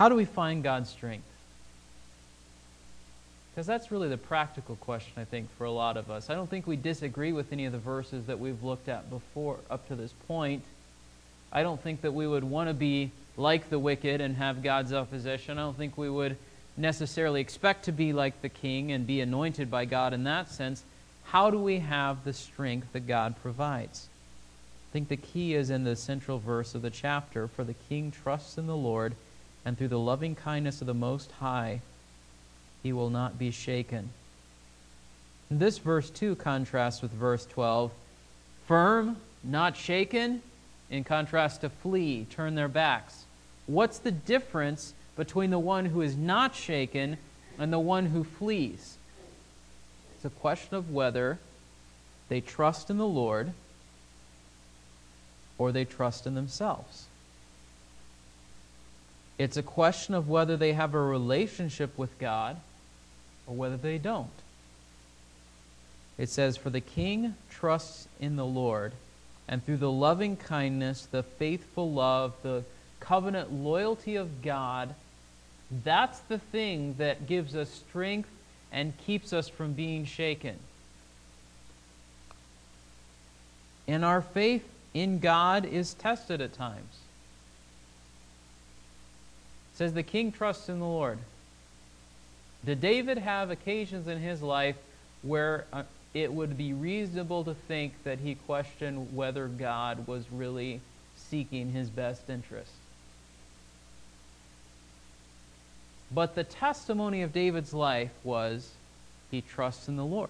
How 0.00 0.08
do 0.08 0.14
we 0.14 0.24
find 0.24 0.62
God's 0.62 0.88
strength? 0.88 1.26
Because 3.50 3.66
that's 3.66 3.92
really 3.92 4.08
the 4.08 4.16
practical 4.16 4.76
question, 4.76 5.12
I 5.18 5.26
think, 5.26 5.54
for 5.58 5.64
a 5.64 5.70
lot 5.70 5.98
of 5.98 6.10
us. 6.10 6.30
I 6.30 6.34
don't 6.34 6.48
think 6.48 6.66
we 6.66 6.76
disagree 6.76 7.34
with 7.34 7.52
any 7.52 7.66
of 7.66 7.72
the 7.72 7.78
verses 7.78 8.24
that 8.24 8.40
we've 8.40 8.62
looked 8.62 8.88
at 8.88 9.10
before 9.10 9.58
up 9.68 9.86
to 9.88 9.96
this 9.96 10.14
point. 10.26 10.62
I 11.52 11.62
don't 11.62 11.82
think 11.82 12.00
that 12.00 12.14
we 12.14 12.26
would 12.26 12.44
want 12.44 12.70
to 12.70 12.74
be 12.74 13.10
like 13.36 13.68
the 13.68 13.78
wicked 13.78 14.22
and 14.22 14.36
have 14.36 14.62
God's 14.62 14.94
opposition. 14.94 15.58
I 15.58 15.60
don't 15.64 15.76
think 15.76 15.98
we 15.98 16.08
would 16.08 16.38
necessarily 16.78 17.42
expect 17.42 17.84
to 17.84 17.92
be 17.92 18.14
like 18.14 18.40
the 18.40 18.48
king 18.48 18.92
and 18.92 19.06
be 19.06 19.20
anointed 19.20 19.70
by 19.70 19.84
God 19.84 20.14
in 20.14 20.24
that 20.24 20.48
sense. 20.48 20.82
How 21.24 21.50
do 21.50 21.58
we 21.58 21.80
have 21.80 22.24
the 22.24 22.32
strength 22.32 22.94
that 22.94 23.06
God 23.06 23.34
provides? 23.42 24.08
I 24.90 24.92
think 24.94 25.08
the 25.08 25.18
key 25.18 25.52
is 25.52 25.68
in 25.68 25.84
the 25.84 25.94
central 25.94 26.38
verse 26.38 26.74
of 26.74 26.80
the 26.80 26.88
chapter 26.88 27.48
For 27.48 27.64
the 27.64 27.74
king 27.90 28.10
trusts 28.10 28.56
in 28.56 28.66
the 28.66 28.74
Lord, 28.74 29.14
and 29.64 29.76
through 29.76 29.88
the 29.88 29.98
loving 29.98 30.34
kindness 30.34 30.80
of 30.80 30.86
the 30.86 30.94
Most 30.94 31.30
High, 31.32 31.80
he 32.82 32.92
will 32.92 33.10
not 33.10 33.38
be 33.38 33.50
shaken. 33.50 34.10
This 35.50 35.78
verse 35.78 36.10
2 36.10 36.36
contrasts 36.36 37.02
with 37.02 37.10
verse 37.10 37.44
12. 37.46 37.92
Firm, 38.66 39.16
not 39.42 39.76
shaken, 39.76 40.42
in 40.90 41.04
contrast 41.04 41.60
to 41.62 41.68
flee, 41.68 42.26
turn 42.30 42.54
their 42.54 42.68
backs. 42.68 43.24
What's 43.66 43.98
the 43.98 44.12
difference 44.12 44.94
between 45.16 45.50
the 45.50 45.58
one 45.58 45.86
who 45.86 46.02
is 46.02 46.16
not 46.16 46.54
shaken 46.54 47.18
and 47.58 47.72
the 47.72 47.78
one 47.78 48.06
who 48.06 48.24
flees? 48.24 48.96
It's 50.14 50.24
a 50.24 50.30
question 50.30 50.76
of 50.76 50.90
whether 50.90 51.38
they 52.28 52.40
trust 52.40 52.90
in 52.90 52.98
the 52.98 53.06
Lord 53.06 53.52
or 55.58 55.72
they 55.72 55.84
trust 55.84 56.26
in 56.26 56.34
themselves. 56.34 57.06
It's 59.40 59.56
a 59.56 59.62
question 59.62 60.14
of 60.14 60.28
whether 60.28 60.58
they 60.58 60.74
have 60.74 60.92
a 60.92 61.00
relationship 61.00 61.96
with 61.96 62.18
God 62.18 62.58
or 63.46 63.54
whether 63.54 63.78
they 63.78 63.96
don't. 63.96 64.28
It 66.18 66.28
says, 66.28 66.58
For 66.58 66.68
the 66.68 66.82
king 66.82 67.36
trusts 67.48 68.06
in 68.20 68.36
the 68.36 68.44
Lord, 68.44 68.92
and 69.48 69.64
through 69.64 69.78
the 69.78 69.90
loving 69.90 70.36
kindness, 70.36 71.08
the 71.10 71.22
faithful 71.22 71.90
love, 71.90 72.34
the 72.42 72.64
covenant 73.00 73.50
loyalty 73.50 74.16
of 74.16 74.42
God, 74.42 74.94
that's 75.84 76.18
the 76.18 76.38
thing 76.38 76.96
that 76.98 77.26
gives 77.26 77.56
us 77.56 77.70
strength 77.70 78.28
and 78.70 78.92
keeps 79.06 79.32
us 79.32 79.48
from 79.48 79.72
being 79.72 80.04
shaken. 80.04 80.58
And 83.88 84.04
our 84.04 84.20
faith 84.20 84.68
in 84.92 85.18
God 85.18 85.64
is 85.64 85.94
tested 85.94 86.42
at 86.42 86.52
times. 86.52 86.98
Says 89.80 89.94
the 89.94 90.02
king 90.02 90.30
trusts 90.30 90.68
in 90.68 90.78
the 90.78 90.84
Lord. 90.84 91.18
Did 92.66 92.82
David 92.82 93.16
have 93.16 93.50
occasions 93.50 94.08
in 94.08 94.18
his 94.18 94.42
life 94.42 94.76
where 95.22 95.64
uh, 95.72 95.84
it 96.12 96.30
would 96.30 96.58
be 96.58 96.74
reasonable 96.74 97.44
to 97.44 97.54
think 97.54 97.94
that 98.04 98.18
he 98.18 98.34
questioned 98.34 99.16
whether 99.16 99.48
God 99.48 100.06
was 100.06 100.30
really 100.30 100.82
seeking 101.16 101.72
his 101.72 101.88
best 101.88 102.28
interest? 102.28 102.72
But 106.12 106.34
the 106.34 106.44
testimony 106.44 107.22
of 107.22 107.32
David's 107.32 107.72
life 107.72 108.12
was 108.22 108.72
he 109.30 109.40
trusts 109.40 109.88
in 109.88 109.96
the 109.96 110.04
Lord. 110.04 110.28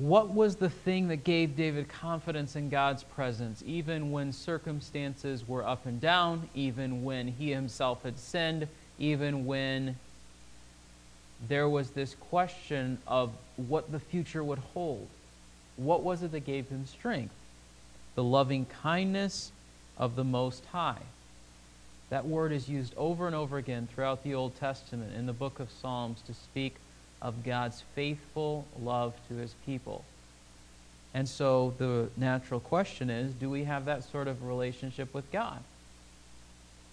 What 0.00 0.30
was 0.30 0.56
the 0.56 0.70
thing 0.70 1.08
that 1.08 1.24
gave 1.24 1.56
David 1.56 1.90
confidence 1.90 2.56
in 2.56 2.70
God's 2.70 3.02
presence, 3.02 3.62
even 3.66 4.10
when 4.10 4.32
circumstances 4.32 5.46
were 5.46 5.62
up 5.62 5.84
and 5.84 6.00
down, 6.00 6.48
even 6.54 7.04
when 7.04 7.28
he 7.28 7.50
himself 7.50 8.02
had 8.02 8.18
sinned, 8.18 8.66
even 8.98 9.44
when 9.44 9.96
there 11.46 11.68
was 11.68 11.90
this 11.90 12.14
question 12.14 12.96
of 13.06 13.30
what 13.58 13.92
the 13.92 14.00
future 14.00 14.42
would 14.42 14.60
hold? 14.72 15.06
What 15.76 16.02
was 16.02 16.22
it 16.22 16.32
that 16.32 16.46
gave 16.46 16.70
him 16.70 16.86
strength? 16.86 17.34
The 18.14 18.24
loving 18.24 18.64
kindness 18.82 19.52
of 19.98 20.16
the 20.16 20.24
Most 20.24 20.64
High. 20.64 21.02
That 22.08 22.24
word 22.24 22.52
is 22.52 22.70
used 22.70 22.94
over 22.96 23.26
and 23.26 23.36
over 23.36 23.58
again 23.58 23.86
throughout 23.86 24.24
the 24.24 24.34
Old 24.34 24.56
Testament 24.56 25.14
in 25.14 25.26
the 25.26 25.34
book 25.34 25.60
of 25.60 25.70
Psalms 25.70 26.22
to 26.22 26.32
speak 26.32 26.76
of 27.22 27.44
God's 27.44 27.82
faithful 27.94 28.66
love 28.80 29.14
to 29.28 29.34
his 29.34 29.54
people. 29.66 30.04
And 31.12 31.28
so 31.28 31.74
the 31.78 32.08
natural 32.16 32.60
question 32.60 33.10
is 33.10 33.32
do 33.34 33.50
we 33.50 33.64
have 33.64 33.86
that 33.86 34.04
sort 34.04 34.28
of 34.28 34.44
relationship 34.44 35.12
with 35.12 35.30
God? 35.32 35.58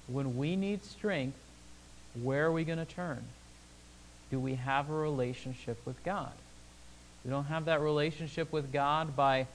When 0.07 0.37
we 0.37 0.55
need 0.55 0.83
strength, 0.85 1.37
where 2.21 2.45
are 2.45 2.51
we 2.51 2.63
going 2.63 2.79
to 2.79 2.85
turn? 2.85 3.23
Do 4.31 4.39
we 4.39 4.55
have 4.55 4.89
a 4.89 4.93
relationship 4.93 5.77
with 5.85 6.03
God? 6.03 6.31
We 7.23 7.31
don't 7.31 7.45
have 7.45 7.65
that 7.65 7.81
relationship 7.81 8.51
with 8.51 8.71
God 8.71 9.15
by 9.15 9.47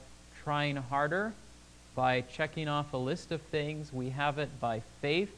trying 0.43 0.75
harder, 0.75 1.33
by 1.95 2.21
checking 2.21 2.67
off 2.67 2.93
a 2.93 2.97
list 2.97 3.31
of 3.31 3.41
things. 3.41 3.91
We 3.91 4.09
have 4.09 4.37
it 4.37 4.59
by 4.59 4.81
faith, 5.01 5.33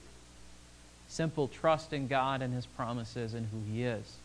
simple 1.08 1.48
trust 1.48 1.94
in 1.94 2.08
God 2.08 2.42
and 2.42 2.54
His 2.54 2.66
promises 2.66 3.34
and 3.34 3.48
who 3.48 3.72
He 3.72 3.84
is. 3.84 4.18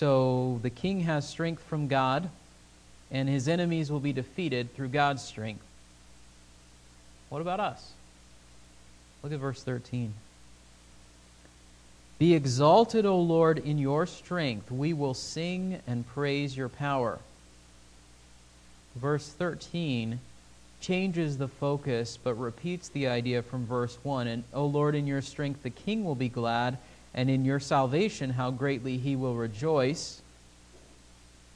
So 0.00 0.58
the 0.62 0.70
king 0.70 1.00
has 1.00 1.28
strength 1.28 1.62
from 1.64 1.86
God, 1.86 2.30
and 3.10 3.28
his 3.28 3.48
enemies 3.48 3.92
will 3.92 4.00
be 4.00 4.14
defeated 4.14 4.74
through 4.74 4.88
God's 4.88 5.22
strength. 5.22 5.62
What 7.28 7.42
about 7.42 7.60
us? 7.60 7.92
Look 9.22 9.30
at 9.30 9.38
verse 9.38 9.62
13. 9.62 10.14
Be 12.18 12.32
exalted, 12.32 13.04
O 13.04 13.20
Lord, 13.20 13.58
in 13.58 13.76
your 13.76 14.06
strength. 14.06 14.70
We 14.70 14.94
will 14.94 15.12
sing 15.12 15.82
and 15.86 16.08
praise 16.08 16.56
your 16.56 16.70
power. 16.70 17.18
Verse 18.96 19.28
13 19.28 20.18
changes 20.80 21.36
the 21.36 21.48
focus 21.48 22.16
but 22.16 22.36
repeats 22.36 22.88
the 22.88 23.06
idea 23.06 23.42
from 23.42 23.66
verse 23.66 23.98
1. 24.02 24.28
And, 24.28 24.44
O 24.54 24.64
Lord, 24.64 24.94
in 24.94 25.06
your 25.06 25.20
strength 25.20 25.62
the 25.62 25.68
king 25.68 26.06
will 26.06 26.14
be 26.14 26.30
glad, 26.30 26.78
and 27.14 27.28
in 27.28 27.44
your 27.44 27.60
salvation 27.60 28.30
how 28.30 28.50
greatly 28.50 28.98
he 28.98 29.16
will 29.16 29.34
rejoice. 29.34 30.22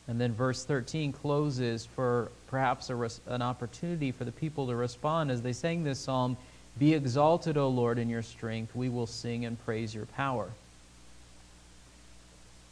And 0.06 0.20
then 0.20 0.34
verse 0.34 0.64
13 0.64 1.12
closes 1.12 1.86
for 1.86 2.30
perhaps 2.48 2.90
res- 2.90 3.20
an 3.26 3.42
opportunity 3.42 4.12
for 4.12 4.24
the 4.24 4.32
people 4.32 4.66
to 4.66 4.76
respond 4.76 5.30
as 5.30 5.42
they 5.42 5.52
sang 5.52 5.84
this 5.84 5.98
psalm 5.98 6.36
Be 6.78 6.92
exalted, 6.92 7.56
O 7.56 7.68
Lord, 7.68 7.98
in 7.98 8.08
your 8.08 8.22
strength. 8.22 8.74
We 8.74 8.88
will 8.88 9.06
sing 9.06 9.44
and 9.44 9.62
praise 9.64 9.94
your 9.94 10.06
power. 10.06 10.50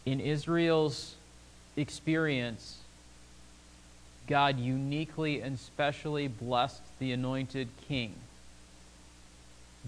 In 0.05 0.19
Israel's 0.19 1.15
experience, 1.77 2.79
God 4.27 4.59
uniquely 4.59 5.41
and 5.41 5.59
specially 5.59 6.29
blessed 6.29 6.83
the 6.99 7.13
anointed 7.13 7.69
king. 7.89 8.15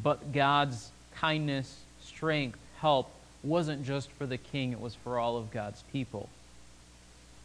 But 0.02 0.33
God's 0.33 0.90
kindness, 1.16 1.76
strength, 2.00 2.59
help 2.85 3.11
wasn't 3.42 3.83
just 3.83 4.11
for 4.11 4.27
the 4.27 4.37
king, 4.37 4.70
it 4.70 4.79
was 4.79 4.94
for 4.94 5.18
all 5.18 5.38
of 5.38 5.51
God's 5.51 5.83
people. 5.90 6.29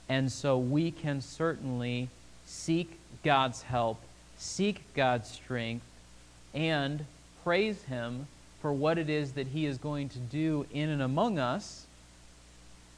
And 0.09 0.29
so 0.29 0.57
we 0.57 0.91
can 0.91 1.21
certainly 1.21 2.09
seek 2.45 2.99
God's 3.23 3.61
help, 3.61 4.01
seek 4.37 4.81
God's 4.93 5.29
strength, 5.29 5.85
and 6.53 7.05
praise 7.45 7.81
Him 7.83 8.27
for 8.61 8.73
what 8.73 8.97
it 8.97 9.09
is 9.09 9.31
that 9.31 9.47
He 9.47 9.65
is 9.65 9.77
going 9.77 10.09
to 10.09 10.19
do 10.19 10.65
in 10.73 10.89
and 10.89 11.01
among 11.01 11.39
us. 11.39 11.85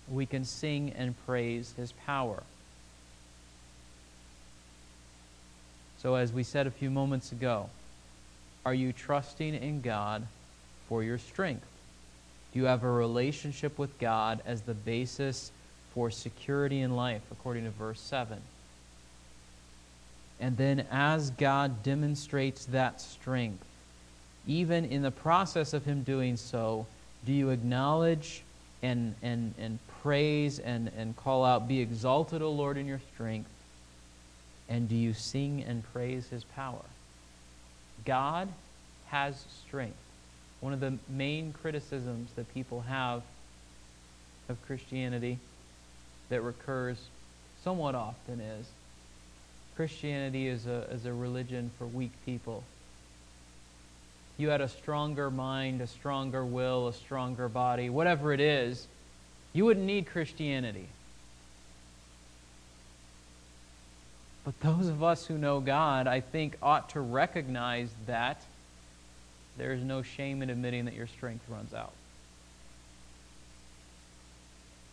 We 0.09 0.25
can 0.25 0.43
sing 0.43 0.93
and 0.97 1.13
praise 1.27 1.75
His 1.77 1.91
power. 1.91 2.41
So, 5.99 6.15
as 6.15 6.33
we 6.33 6.41
said 6.41 6.65
a 6.65 6.71
few 6.71 6.89
moments 6.89 7.31
ago, 7.31 7.69
are 8.65 8.73
you 8.73 8.93
trusting 8.93 9.53
in 9.53 9.81
God 9.81 10.25
for 10.89 11.03
your 11.03 11.19
strength? 11.19 11.67
Do 12.53 12.59
you 12.59 12.65
have 12.65 12.83
a 12.83 12.91
relationship 12.91 13.77
with 13.77 13.97
God 13.99 14.41
as 14.45 14.61
the 14.61 14.73
basis 14.73 15.51
for 15.93 16.11
security 16.11 16.81
in 16.81 16.95
life, 16.95 17.21
according 17.31 17.63
to 17.63 17.69
verse 17.71 17.99
7? 17.99 18.39
And 20.39 20.57
then, 20.57 20.85
as 20.91 21.29
God 21.31 21.83
demonstrates 21.83 22.65
that 22.65 22.99
strength, 22.99 23.63
even 24.47 24.85
in 24.85 25.01
the 25.01 25.11
process 25.11 25.73
of 25.73 25.85
Him 25.85 26.03
doing 26.03 26.35
so, 26.35 26.87
do 27.25 27.31
you 27.31 27.49
acknowledge 27.51 28.41
and, 28.81 29.13
and, 29.21 29.53
and 29.59 29.77
praise 30.01 30.59
and, 30.59 30.91
and 30.97 31.15
call 31.15 31.45
out, 31.45 31.67
Be 31.67 31.79
exalted, 31.79 32.41
O 32.41 32.51
Lord, 32.51 32.77
in 32.77 32.87
your 32.87 33.01
strength? 33.13 33.49
And 34.67 34.87
do 34.87 34.95
you 34.95 35.13
sing 35.13 35.63
and 35.67 35.83
praise 35.93 36.29
his 36.29 36.43
power? 36.43 36.85
God 38.05 38.47
has 39.07 39.45
strength. 39.65 39.97
One 40.61 40.73
of 40.73 40.79
the 40.79 40.97
main 41.09 41.53
criticisms 41.53 42.29
that 42.35 42.51
people 42.53 42.81
have 42.81 43.23
of 44.47 44.61
Christianity 44.65 45.37
that 46.29 46.41
recurs 46.41 46.97
somewhat 47.63 47.95
often 47.95 48.39
is 48.39 48.67
Christianity 49.75 50.47
is 50.47 50.67
a, 50.67 50.87
is 50.91 51.05
a 51.05 51.13
religion 51.13 51.71
for 51.77 51.87
weak 51.87 52.11
people. 52.25 52.63
You 54.37 54.49
had 54.49 54.61
a 54.61 54.67
stronger 54.67 55.29
mind, 55.29 55.81
a 55.81 55.87
stronger 55.87 56.45
will, 56.45 56.87
a 56.87 56.93
stronger 56.93 57.49
body, 57.49 57.89
whatever 57.89 58.33
it 58.33 58.39
is, 58.39 58.87
you 59.53 59.65
wouldn't 59.65 59.85
need 59.85 60.07
Christianity. 60.07 60.87
But 64.43 64.59
those 64.61 64.87
of 64.87 65.03
us 65.03 65.25
who 65.25 65.37
know 65.37 65.59
God, 65.59 66.07
I 66.07 66.19
think, 66.19 66.57
ought 66.61 66.89
to 66.91 67.01
recognize 67.01 67.89
that 68.07 68.41
there 69.57 69.73
is 69.73 69.83
no 69.83 70.01
shame 70.01 70.41
in 70.41 70.49
admitting 70.49 70.85
that 70.85 70.93
your 70.93 71.07
strength 71.07 71.43
runs 71.49 71.73
out. 71.73 71.93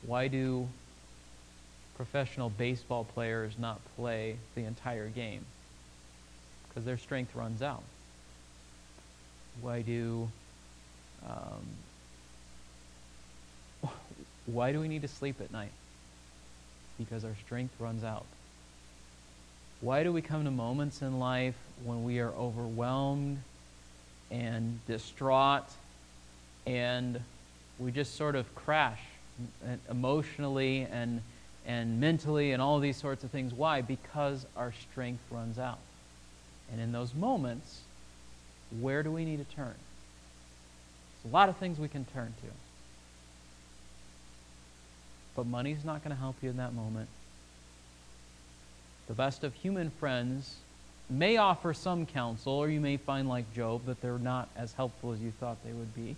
Why 0.06 0.28
do 0.28 0.68
professional 1.96 2.50
baseball 2.50 3.04
players 3.04 3.52
not 3.58 3.80
play 3.96 4.36
the 4.54 4.64
entire 4.64 5.08
game? 5.08 5.44
Because 6.68 6.84
their 6.84 6.98
strength 6.98 7.34
runs 7.34 7.62
out. 7.62 7.82
Why 9.60 9.82
do 9.82 10.28
um, 11.28 11.66
why 14.46 14.72
do 14.72 14.80
we 14.80 14.88
need 14.88 15.02
to 15.02 15.08
sleep 15.08 15.40
at 15.40 15.52
night? 15.52 15.72
Because 16.98 17.24
our 17.24 17.34
strength 17.44 17.74
runs 17.78 18.04
out. 18.04 18.24
Why 19.80 20.02
do 20.02 20.12
we 20.12 20.22
come 20.22 20.44
to 20.44 20.50
moments 20.50 21.02
in 21.02 21.20
life 21.20 21.54
when 21.84 22.04
we 22.04 22.18
are 22.18 22.30
overwhelmed 22.30 23.38
and 24.30 24.78
distraught 24.86 25.64
and 26.66 27.20
we 27.78 27.90
just 27.90 28.16
sort 28.16 28.34
of 28.36 28.54
crash 28.54 29.00
emotionally 29.90 30.86
and, 30.90 31.22
and 31.66 32.00
mentally 32.00 32.52
and 32.52 32.60
all 32.60 32.78
these 32.80 32.96
sorts 32.96 33.24
of 33.24 33.30
things? 33.30 33.54
Why? 33.54 33.80
Because 33.82 34.46
our 34.56 34.72
strength 34.90 35.22
runs 35.30 35.58
out. 35.58 35.78
And 36.70 36.80
in 36.80 36.92
those 36.92 37.14
moments, 37.14 37.80
where 38.80 39.02
do 39.02 39.10
we 39.10 39.24
need 39.24 39.38
to 39.38 39.56
turn? 39.56 39.74
There's 41.22 41.32
a 41.32 41.34
lot 41.34 41.48
of 41.48 41.56
things 41.56 41.78
we 41.78 41.88
can 41.88 42.04
turn 42.12 42.34
to. 42.42 42.48
But 45.34 45.46
money's 45.46 45.84
not 45.84 46.02
going 46.02 46.14
to 46.14 46.20
help 46.20 46.36
you 46.42 46.50
in 46.50 46.56
that 46.56 46.74
moment. 46.74 47.08
The 49.06 49.14
best 49.14 49.44
of 49.44 49.54
human 49.54 49.90
friends 49.90 50.56
may 51.10 51.36
offer 51.36 51.72
some 51.72 52.06
counsel, 52.06 52.52
or 52.52 52.68
you 52.68 52.80
may 52.80 52.96
find, 52.96 53.28
like 53.28 53.52
Job, 53.54 53.86
that 53.86 54.00
they're 54.00 54.18
not 54.18 54.48
as 54.56 54.72
helpful 54.74 55.12
as 55.12 55.20
you 55.20 55.32
thought 55.40 55.56
they 55.64 55.72
would 55.72 55.94
be. 55.94 56.16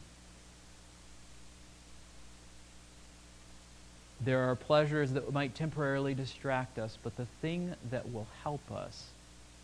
There 4.23 4.51
are 4.51 4.55
pleasures 4.55 5.13
that 5.13 5.33
might 5.33 5.55
temporarily 5.55 6.15
distract 6.15 6.79
us, 6.79 6.99
but 7.03 7.17
the 7.17 7.27
thing 7.41 7.75
that 7.91 8.13
will 8.13 8.27
help 8.43 8.61
us 8.71 9.07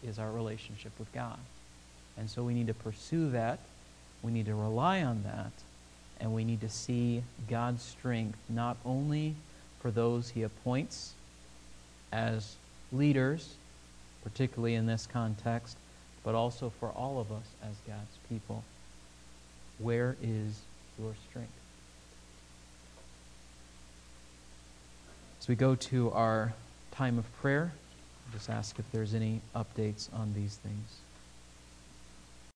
is 0.03 0.19
our 0.19 0.31
relationship 0.31 0.93
with 0.99 1.13
God. 1.13 1.39
And 2.17 2.31
so 2.31 2.43
we 2.43 2.55
need 2.55 2.69
to 2.69 2.75
pursue 2.75 3.31
that. 3.31 3.59
We 4.23 4.33
need 4.33 4.47
to 4.47 4.55
rely 4.55 5.03
on 5.03 5.25
that. 5.25 5.53
And 6.21 6.35
we 6.35 6.45
need 6.45 6.63
to 6.63 6.71
see 6.71 7.23
God's 7.51 7.83
strength 7.83 8.39
not 8.49 8.79
only 8.85 9.35
for 9.81 9.91
those 9.91 10.31
he 10.31 10.43
appoints 10.43 11.13
as 12.11 12.55
leaders, 12.91 13.55
particularly 14.27 14.75
in 14.75 14.87
this 14.87 15.07
context, 15.07 15.77
but 16.25 16.35
also 16.35 16.73
for 16.81 16.89
all 16.89 17.21
of 17.21 17.31
us 17.31 17.47
as 17.63 17.77
God's 17.87 18.19
people. 18.29 18.65
Where 19.79 20.17
is 20.21 20.59
your 20.99 21.13
strength? 21.31 21.53
As 25.41 25.47
we 25.47 25.55
go 25.55 25.77
to 25.77 26.11
our 26.11 26.55
time 26.91 27.19
of 27.19 27.37
prayer, 27.41 27.71
just 28.33 28.51
ask 28.51 28.81
if 28.81 28.91
there's 28.91 29.15
any 29.15 29.41
updates 29.55 30.13
on 30.13 30.35
these 30.35 30.57
things. 30.57 31.06